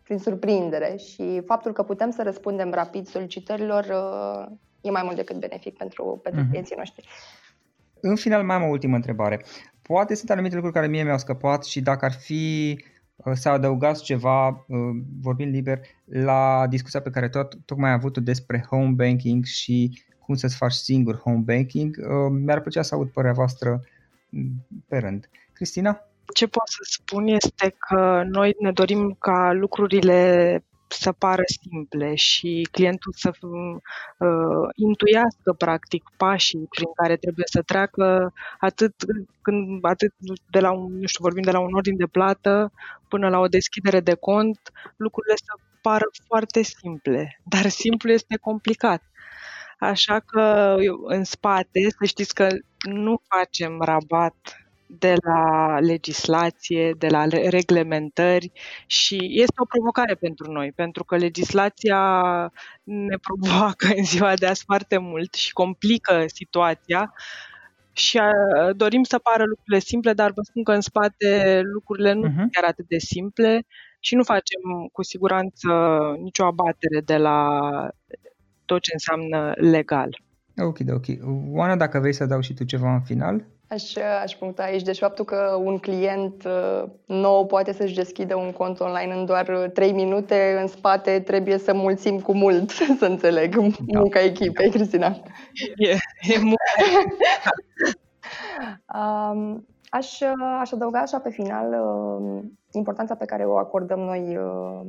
prin 0.02 0.18
surprindere 0.18 0.96
și 0.96 1.42
faptul 1.46 1.72
că 1.72 1.82
putem 1.82 2.10
să 2.10 2.22
răspundem 2.22 2.70
rapid 2.72 3.06
solicitărilor 3.06 3.84
uh, 3.84 4.56
e 4.80 4.90
mai 4.90 5.02
mult 5.04 5.16
decât 5.16 5.36
benefic 5.36 5.76
pentru, 5.76 6.20
pentru 6.22 6.42
uh-huh. 6.42 6.48
clienții 6.48 6.76
noștri. 6.76 7.08
În 8.00 8.16
final, 8.16 8.44
mai 8.44 8.56
am 8.56 8.62
o 8.62 8.70
ultimă 8.70 8.96
întrebare. 8.96 9.44
Poate 9.82 10.14
sunt 10.14 10.30
anumite 10.30 10.54
lucruri 10.54 10.74
care 10.74 10.86
mie 10.86 11.02
mi-au 11.02 11.18
scăpat 11.18 11.64
și 11.64 11.80
dacă 11.80 12.04
ar 12.04 12.12
fi 12.12 12.76
Uh, 13.24 13.32
să 13.34 13.48
adăugați 13.48 14.02
ceva, 14.02 14.48
uh, 14.48 14.78
vorbind 15.20 15.52
liber, 15.52 15.80
la 16.04 16.66
discuția 16.68 17.00
pe 17.00 17.10
care 17.10 17.28
tot, 17.28 17.58
tocmai 17.64 17.90
am 17.90 17.96
avut-o 17.96 18.20
despre 18.20 18.64
home 18.70 18.90
banking 18.90 19.44
și 19.44 20.02
cum 20.30 20.38
să-ți 20.38 20.56
faci 20.56 20.72
singur 20.72 21.16
home 21.16 21.42
banking. 21.44 21.96
Uh, 21.98 22.32
mi-ar 22.44 22.60
plăcea 22.60 22.82
să 22.82 22.94
aud 22.94 23.08
părerea 23.10 23.34
voastră 23.34 23.80
mm, 24.28 24.66
pe 24.88 24.98
rând. 24.98 25.28
Cristina? 25.52 26.00
Ce 26.34 26.46
pot 26.46 26.68
să 26.68 26.78
spun 26.82 27.26
este 27.26 27.74
că 27.78 28.22
noi 28.26 28.54
ne 28.58 28.72
dorim 28.72 29.16
ca 29.18 29.52
lucrurile 29.52 30.64
să 30.88 31.12
pară 31.12 31.42
simple 31.62 32.14
și 32.14 32.68
clientul 32.70 33.12
să 33.16 33.30
uh, 33.40 34.68
intuiască 34.74 35.52
practic 35.58 36.02
pașii 36.16 36.66
prin 36.70 36.88
care 36.94 37.16
trebuie 37.16 37.46
să 37.48 37.62
treacă 37.62 38.32
atât 38.58 38.94
când 39.42 39.84
atât 39.84 40.12
de 40.50 40.60
la 40.60 40.70
un, 40.72 40.98
nu 40.98 41.06
știu, 41.06 41.24
vorbim 41.24 41.42
de 41.42 41.50
la 41.50 41.60
un 41.60 41.74
ordin 41.74 41.96
de 41.96 42.06
plată 42.06 42.72
până 43.08 43.28
la 43.28 43.38
o 43.38 43.46
deschidere 43.46 44.00
de 44.00 44.14
cont, 44.14 44.60
lucrurile 44.96 45.34
să 45.36 45.52
pară 45.80 46.04
foarte 46.26 46.62
simple, 46.62 47.40
dar 47.44 47.68
simplu 47.68 48.10
este 48.10 48.36
complicat. 48.36 49.02
Așa 49.80 50.20
că 50.20 50.76
în 51.04 51.24
spate, 51.24 51.80
să 51.98 52.04
știți 52.04 52.34
că 52.34 52.48
nu 52.88 53.22
facem 53.28 53.80
rabat 53.80 54.60
de 54.86 55.14
la 55.22 55.78
legislație, 55.78 56.94
de 56.98 57.08
la 57.08 57.24
reglementări 57.48 58.52
și 58.86 59.18
este 59.30 59.54
o 59.56 59.64
provocare 59.64 60.14
pentru 60.14 60.52
noi, 60.52 60.72
pentru 60.72 61.04
că 61.04 61.16
legislația 61.16 62.00
ne 62.82 63.16
provoacă 63.16 63.86
în 63.96 64.04
ziua 64.04 64.34
de 64.34 64.46
azi 64.46 64.62
foarte 64.64 64.98
mult 64.98 65.34
și 65.34 65.52
complică 65.52 66.24
situația 66.26 67.12
și 67.92 68.20
dorim 68.72 69.02
să 69.02 69.18
pară 69.18 69.44
lucrurile 69.44 69.78
simple, 69.78 70.12
dar 70.12 70.32
vă 70.32 70.40
spun 70.42 70.62
că 70.62 70.72
în 70.72 70.80
spate 70.80 71.60
lucrurile 71.64 72.12
nu 72.12 72.28
uh-huh. 72.28 72.34
sunt 72.36 72.52
chiar 72.52 72.64
atât 72.64 72.88
de 72.88 72.98
simple 72.98 73.66
și 74.00 74.14
nu 74.14 74.22
facem 74.22 74.60
cu 74.92 75.02
siguranță 75.02 75.68
nicio 76.22 76.44
abatere 76.44 77.00
de 77.04 77.16
la 77.16 77.58
tot 78.70 78.82
ce 78.82 78.90
înseamnă 78.92 79.52
legal. 79.56 80.20
Ok, 80.58 80.78
ok. 80.92 81.04
Oana, 81.52 81.76
dacă 81.76 81.98
vrei 81.98 82.12
să 82.12 82.26
dau 82.26 82.40
și 82.40 82.54
tu 82.54 82.64
ceva 82.64 82.92
în 82.92 83.00
final? 83.00 83.44
Aș, 83.68 83.96
aș 84.22 84.32
puncta 84.32 84.62
aici. 84.62 84.82
Deci 84.82 84.98
faptul 84.98 85.24
că 85.24 85.60
un 85.64 85.78
client 85.78 86.44
uh, 86.44 86.84
nou 87.06 87.46
poate 87.46 87.72
să-și 87.72 87.94
deschidă 87.94 88.36
un 88.36 88.52
cont 88.52 88.80
online 88.80 89.14
în 89.14 89.24
doar 89.24 89.70
3 89.74 89.92
minute, 89.92 90.58
în 90.60 90.66
spate 90.66 91.20
trebuie 91.20 91.58
să 91.58 91.74
mulțim 91.74 92.20
cu 92.20 92.34
mult, 92.34 92.70
să 93.00 93.04
înțeleg, 93.04 93.56
da. 93.56 93.98
munca 93.98 94.20
echipei, 94.20 94.70
Cristina. 94.70 95.22
E, 95.76 95.90
e 96.20 96.38
um, 98.98 99.66
aș, 99.88 100.20
aș 100.60 100.72
adăuga 100.72 100.98
așa 100.98 101.18
pe 101.18 101.30
final 101.30 101.68
uh, 101.72 102.42
importanța 102.70 103.14
pe 103.14 103.24
care 103.24 103.44
o 103.44 103.56
acordăm 103.56 103.98
noi 103.98 104.36
uh, 104.36 104.80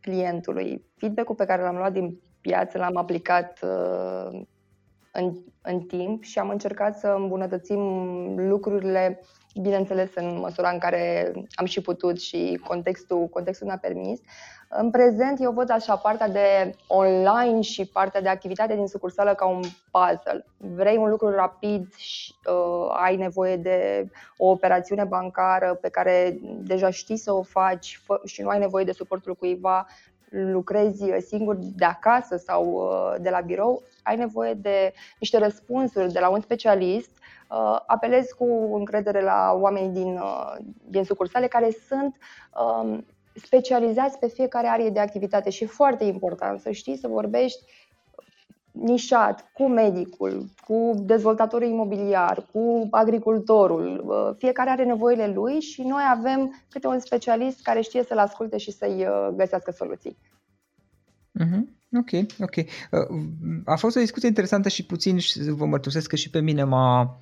clientului. 0.00 0.84
Feedback-ul 0.96 1.34
pe 1.34 1.44
care 1.44 1.62
l-am 1.62 1.76
luat 1.76 1.92
din 1.92 2.18
piață 2.40 2.78
l-am 2.78 2.96
aplicat 2.96 3.58
uh, 3.62 4.40
în, 5.12 5.34
în 5.62 5.80
timp 5.80 6.22
și 6.22 6.38
am 6.38 6.48
încercat 6.48 6.98
să 6.98 7.14
îmbunătățim 7.18 7.80
lucrurile, 8.48 9.20
bineînțeles, 9.60 10.10
în 10.14 10.38
măsura 10.38 10.70
în 10.70 10.78
care 10.78 11.32
am 11.54 11.64
și 11.64 11.80
putut 11.80 12.20
și 12.20 12.60
contextul, 12.66 13.26
contextul 13.26 13.66
ne-a 13.66 13.78
permis. 13.78 14.20
În 14.70 14.90
prezent, 14.90 15.40
eu 15.40 15.52
văd 15.52 15.70
așa 15.70 15.96
partea 15.96 16.28
de 16.28 16.74
online 16.86 17.60
și 17.60 17.86
partea 17.86 18.20
de 18.20 18.28
activitate 18.28 18.74
din 18.74 18.86
sucursală 18.86 19.34
ca 19.34 19.46
un 19.46 19.60
puzzle. 19.90 20.44
Vrei 20.56 20.96
un 20.96 21.08
lucru 21.08 21.30
rapid 21.30 21.94
și 21.94 22.34
uh, 22.46 22.96
ai 23.02 23.16
nevoie 23.16 23.56
de 23.56 24.08
o 24.36 24.46
operațiune 24.46 25.04
bancară 25.04 25.74
pe 25.74 25.88
care 25.88 26.38
deja 26.42 26.90
știi 26.90 27.16
să 27.16 27.32
o 27.32 27.42
faci 27.42 28.00
și 28.24 28.42
nu 28.42 28.48
ai 28.48 28.58
nevoie 28.58 28.84
de 28.84 28.92
suportul 28.92 29.34
cuiva, 29.34 29.86
lucrezi 30.30 31.04
singur 31.26 31.56
de 31.60 31.84
acasă 31.84 32.36
sau 32.36 32.64
uh, 32.72 33.14
de 33.20 33.30
la 33.30 33.40
birou, 33.40 33.82
ai 34.02 34.16
nevoie 34.16 34.54
de 34.54 34.92
niște 35.20 35.38
răspunsuri 35.38 36.12
de 36.12 36.18
la 36.18 36.28
un 36.28 36.40
specialist. 36.40 37.10
Uh, 37.50 37.78
apelez 37.86 38.26
cu 38.30 38.74
încredere 38.74 39.20
la 39.22 39.56
oamenii 39.60 40.02
din, 40.02 40.16
uh, 40.16 40.56
din 40.84 41.04
sucursale 41.04 41.46
care 41.46 41.70
sunt 41.88 42.16
um, 42.80 43.06
specializați 43.34 44.18
pe 44.18 44.28
fiecare 44.28 44.66
arie 44.66 44.90
de 44.90 45.00
activitate 45.00 45.50
și 45.50 45.62
e 45.62 45.66
foarte 45.66 46.04
important 46.04 46.60
să 46.60 46.70
știi 46.70 46.96
să 46.96 47.08
vorbești 47.08 47.64
nișat 48.70 49.50
cu 49.52 49.68
medicul, 49.68 50.44
cu 50.66 51.02
dezvoltatorul 51.06 51.68
imobiliar, 51.68 52.46
cu 52.52 52.88
agricultorul. 52.90 54.04
Uh, 54.06 54.36
fiecare 54.38 54.70
are 54.70 54.84
nevoile 54.84 55.26
lui 55.26 55.60
și 55.60 55.82
noi 55.82 56.02
avem 56.10 56.64
câte 56.68 56.86
un 56.86 56.98
specialist 56.98 57.62
care 57.62 57.80
știe 57.80 58.02
să-l 58.02 58.18
asculte 58.18 58.58
și 58.58 58.70
să-i 58.70 59.06
uh, 59.06 59.28
găsească 59.36 59.70
soluții. 59.70 60.16
Mm-hmm. 61.40 61.76
Ok, 61.92 62.10
ok. 62.40 62.56
Uh, 62.56 63.20
a 63.64 63.76
fost 63.76 63.96
o 63.96 64.00
discuție 64.00 64.28
interesantă 64.28 64.68
și 64.68 64.86
puțin 64.86 65.18
vă 65.50 65.66
mărturisesc 65.66 66.08
că 66.08 66.16
și 66.16 66.30
pe 66.30 66.40
mine 66.40 66.64
m-a, 66.64 67.18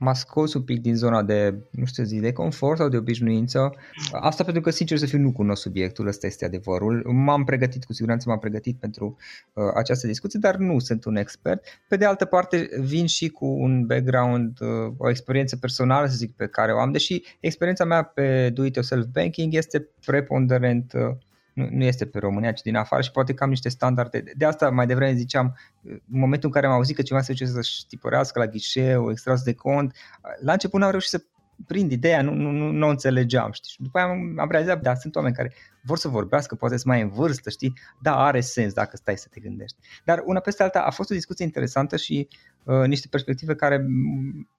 m-a 0.00 0.14
scos 0.14 0.54
un 0.54 0.62
pic 0.62 0.80
din 0.80 0.94
zona 0.94 1.22
de, 1.22 1.54
nu 1.70 1.84
știu 1.84 2.04
zi, 2.04 2.20
de 2.20 2.32
confort 2.32 2.78
sau 2.78 2.88
de 2.88 2.96
obișnuință. 2.96 3.74
Asta 4.12 4.44
pentru 4.44 4.62
că, 4.62 4.70
sincer 4.70 4.98
să 4.98 5.06
fiu, 5.06 5.18
nu 5.18 5.32
cunosc 5.32 5.62
subiectul, 5.62 6.06
ăsta 6.06 6.26
este 6.26 6.44
adevărul. 6.44 7.02
M-am 7.06 7.44
pregătit, 7.44 7.84
cu 7.84 7.92
siguranță 7.92 8.28
m-am 8.28 8.38
pregătit 8.38 8.76
pentru 8.76 9.16
uh, 9.52 9.64
această 9.74 10.06
discuție, 10.06 10.38
dar 10.42 10.56
nu 10.56 10.78
sunt 10.78 11.04
un 11.04 11.16
expert. 11.16 11.64
Pe 11.88 11.96
de 11.96 12.04
altă 12.04 12.24
parte, 12.24 12.68
vin 12.80 13.06
și 13.06 13.28
cu 13.28 13.46
un 13.46 13.86
background, 13.86 14.60
uh, 14.60 14.92
o 14.96 15.10
experiență 15.10 15.56
personală, 15.56 16.06
să 16.06 16.16
zic, 16.16 16.34
pe 16.36 16.46
care 16.46 16.72
o 16.72 16.78
am, 16.78 16.92
deși 16.92 17.22
experiența 17.40 17.84
mea 17.84 18.02
pe 18.02 18.50
do-it-yourself 18.50 19.06
banking 19.12 19.54
este 19.54 19.88
preponderent 20.04 20.92
uh, 20.92 21.16
nu, 21.58 21.68
nu 21.70 21.84
este 21.84 22.06
pe 22.06 22.18
România, 22.18 22.52
ci 22.52 22.62
din 22.62 22.76
afară 22.76 23.02
și 23.02 23.10
poate 23.10 23.34
că 23.34 23.44
am 23.44 23.48
niște 23.48 23.68
standarde. 23.68 24.22
De 24.36 24.44
asta 24.44 24.70
mai 24.70 24.86
devreme 24.86 25.16
ziceam, 25.16 25.56
în 25.82 26.00
momentul 26.06 26.48
în 26.48 26.54
care 26.54 26.66
am 26.66 26.72
auzit 26.72 26.96
că 26.96 27.02
cineva 27.02 27.24
se 27.24 27.32
duce 27.32 27.46
să-și 27.46 27.86
tipărească 27.86 28.38
la 28.38 28.46
ghișeu, 28.46 29.10
extras 29.10 29.42
de 29.42 29.54
cont, 29.54 29.96
la 30.40 30.52
început 30.52 30.80
n-am 30.80 30.90
reușit 30.90 31.10
să 31.10 31.22
prind 31.66 31.92
ideea, 31.92 32.22
nu, 32.22 32.34
nu, 32.34 32.50
nu, 32.50 32.70
nu 32.70 32.86
o 32.86 32.90
înțelegeam, 32.90 33.52
știi? 33.52 33.70
Și 33.70 33.82
după 33.82 33.98
aia 33.98 34.08
am, 34.08 34.34
am 34.38 34.50
realizat, 34.50 34.82
da, 34.82 34.94
sunt 34.94 35.16
oameni 35.16 35.34
care 35.34 35.54
vor 35.82 35.98
să 35.98 36.08
vorbească, 36.08 36.54
poate 36.54 36.76
să 36.76 36.84
mai 36.86 37.02
în 37.02 37.08
vârstă, 37.08 37.50
știi? 37.50 37.72
Da, 38.02 38.16
are 38.16 38.40
sens 38.40 38.72
dacă 38.72 38.96
stai 38.96 39.16
să 39.16 39.26
te 39.30 39.40
gândești. 39.40 39.76
Dar 40.04 40.22
una 40.24 40.40
peste 40.40 40.62
alta 40.62 40.80
a 40.80 40.90
fost 40.90 41.10
o 41.10 41.14
discuție 41.14 41.44
interesantă 41.44 41.96
și 41.96 42.28
uh, 42.64 42.86
niște 42.86 43.06
perspective 43.10 43.54
care 43.54 43.86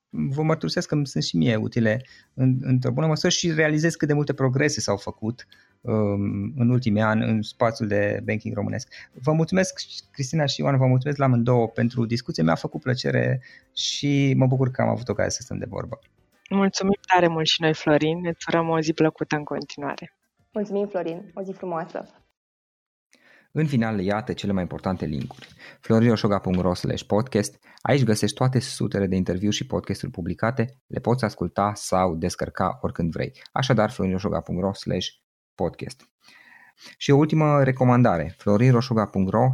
vă 0.09 0.43
mărturisesc 0.43 0.87
că 0.87 1.01
sunt 1.03 1.23
și 1.23 1.37
mie 1.37 1.55
utile 1.55 2.05
în, 2.33 2.57
într-o 2.61 2.91
bună 2.91 3.07
măsură 3.07 3.29
și 3.29 3.51
realizez 3.51 3.95
cât 3.95 4.07
de 4.07 4.13
multe 4.13 4.33
progrese 4.33 4.81
s-au 4.81 4.97
făcut 4.97 5.45
um, 5.45 5.68
în 5.81 6.69
ultimii 6.69 7.01
ani 7.01 7.23
în 7.23 7.41
spațiul 7.41 7.87
de 7.87 8.21
banking 8.25 8.55
românesc. 8.55 8.93
Vă 9.13 9.31
mulțumesc, 9.31 9.81
Cristina 10.11 10.45
și 10.45 10.61
Ioan, 10.61 10.77
vă 10.77 10.85
mulțumesc 10.85 11.17
la 11.17 11.25
amândouă 11.25 11.67
pentru 11.67 12.05
discuție. 12.05 12.43
Mi-a 12.43 12.55
făcut 12.55 12.81
plăcere 12.81 13.41
și 13.73 14.33
mă 14.37 14.47
bucur 14.47 14.71
că 14.71 14.81
am 14.81 14.89
avut 14.89 15.09
ocazia 15.09 15.29
să 15.29 15.41
stăm 15.41 15.57
de 15.57 15.65
vorbă. 15.69 15.99
Mulțumim 16.49 16.99
tare 17.13 17.27
mult 17.27 17.47
și 17.47 17.61
noi, 17.61 17.73
Florin. 17.73 18.25
Îți 18.25 18.45
urăm 18.47 18.69
o 18.69 18.79
zi 18.79 18.93
plăcută 18.93 19.35
în 19.35 19.43
continuare. 19.43 20.13
Mulțumim, 20.51 20.87
Florin. 20.87 21.31
O 21.33 21.41
zi 21.41 21.51
frumoasă. 21.51 22.05
În 23.51 23.67
final, 23.67 23.99
iată 23.99 24.33
cele 24.33 24.51
mai 24.51 24.61
importante 24.61 25.05
linkuri. 25.05 25.47
florinoșoga.ro 25.79 26.71
podcast. 27.07 27.59
Aici 27.81 28.03
găsești 28.03 28.35
toate 28.35 28.59
sutele 28.59 29.07
de 29.07 29.15
interviuri 29.15 29.55
și 29.55 29.65
podcasturi 29.65 30.11
publicate, 30.11 30.81
le 30.87 30.99
poți 30.99 31.23
asculta 31.23 31.71
sau 31.75 32.15
descărca 32.15 32.77
oricând 32.81 33.11
vrei. 33.11 33.31
Așadar, 33.51 33.91
florinoșoga.ro 33.91 34.71
podcast. 35.63 36.09
Și 36.97 37.11
o 37.11 37.17
ultimă 37.17 37.63
recomandare, 37.63 38.35
florinroșoga.ro 38.37 39.47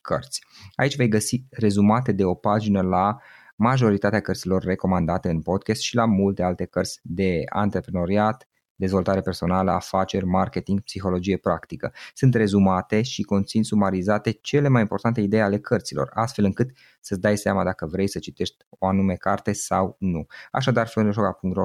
cărți. 0.00 0.44
Aici 0.74 0.96
vei 0.96 1.08
găsi 1.08 1.44
rezumate 1.50 2.12
de 2.12 2.24
o 2.24 2.34
pagină 2.34 2.80
la 2.80 3.16
majoritatea 3.56 4.20
cărților 4.20 4.62
recomandate 4.62 5.28
în 5.28 5.42
podcast 5.42 5.80
și 5.80 5.94
la 5.94 6.04
multe 6.04 6.42
alte 6.42 6.64
cărți 6.64 7.00
de 7.02 7.42
antreprenoriat, 7.48 8.48
dezvoltare 8.78 9.20
personală, 9.20 9.70
afaceri, 9.70 10.24
marketing, 10.24 10.80
psihologie 10.80 11.36
practică. 11.36 11.92
Sunt 12.14 12.34
rezumate 12.34 13.02
și 13.02 13.22
conțin 13.22 13.64
sumarizate 13.64 14.30
cele 14.30 14.68
mai 14.68 14.80
importante 14.80 15.20
idei 15.20 15.42
ale 15.42 15.58
cărților, 15.58 16.10
astfel 16.14 16.44
încât 16.44 16.70
să-ți 17.00 17.20
dai 17.20 17.36
seama 17.36 17.64
dacă 17.64 17.86
vrei 17.86 18.08
să 18.08 18.18
citești 18.18 18.56
o 18.68 18.86
anume 18.86 19.14
carte 19.14 19.52
sau 19.52 19.96
nu. 19.98 20.26
Așadar, 20.50 20.88
florinoșoga.ro 20.88 21.64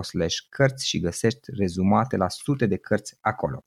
cărți 0.49 0.87
și 0.87 0.99
găsești 0.99 1.51
rezumate 1.57 2.17
la 2.17 2.29
sute 2.29 2.65
de 2.65 2.77
cărți 2.77 3.17
acolo. 3.21 3.65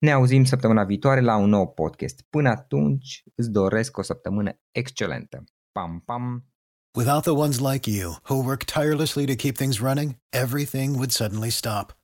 Ne 0.00 0.12
auzim 0.12 0.44
săptămâna 0.44 0.84
viitoare 0.84 1.20
la 1.20 1.36
un 1.36 1.48
nou 1.48 1.68
podcast. 1.68 2.24
Până 2.30 2.48
atunci, 2.48 3.22
îți 3.34 3.50
doresc 3.50 3.96
o 3.96 4.02
săptămână 4.02 4.58
excelentă. 4.70 5.44
Pam, 5.72 6.02
pam! 6.04 6.48
Without 6.96 7.22
the 7.22 7.32
ones 7.32 7.58
like 7.58 7.90
you, 7.90 8.18
who 8.28 8.34
work 8.34 8.64
tirelessly 8.64 9.26
to 9.26 9.34
keep 9.34 9.56
things 9.56 9.80
running, 9.80 10.16
everything 10.30 10.94
would 10.94 11.10
suddenly 11.10 11.50
stop. 11.50 12.03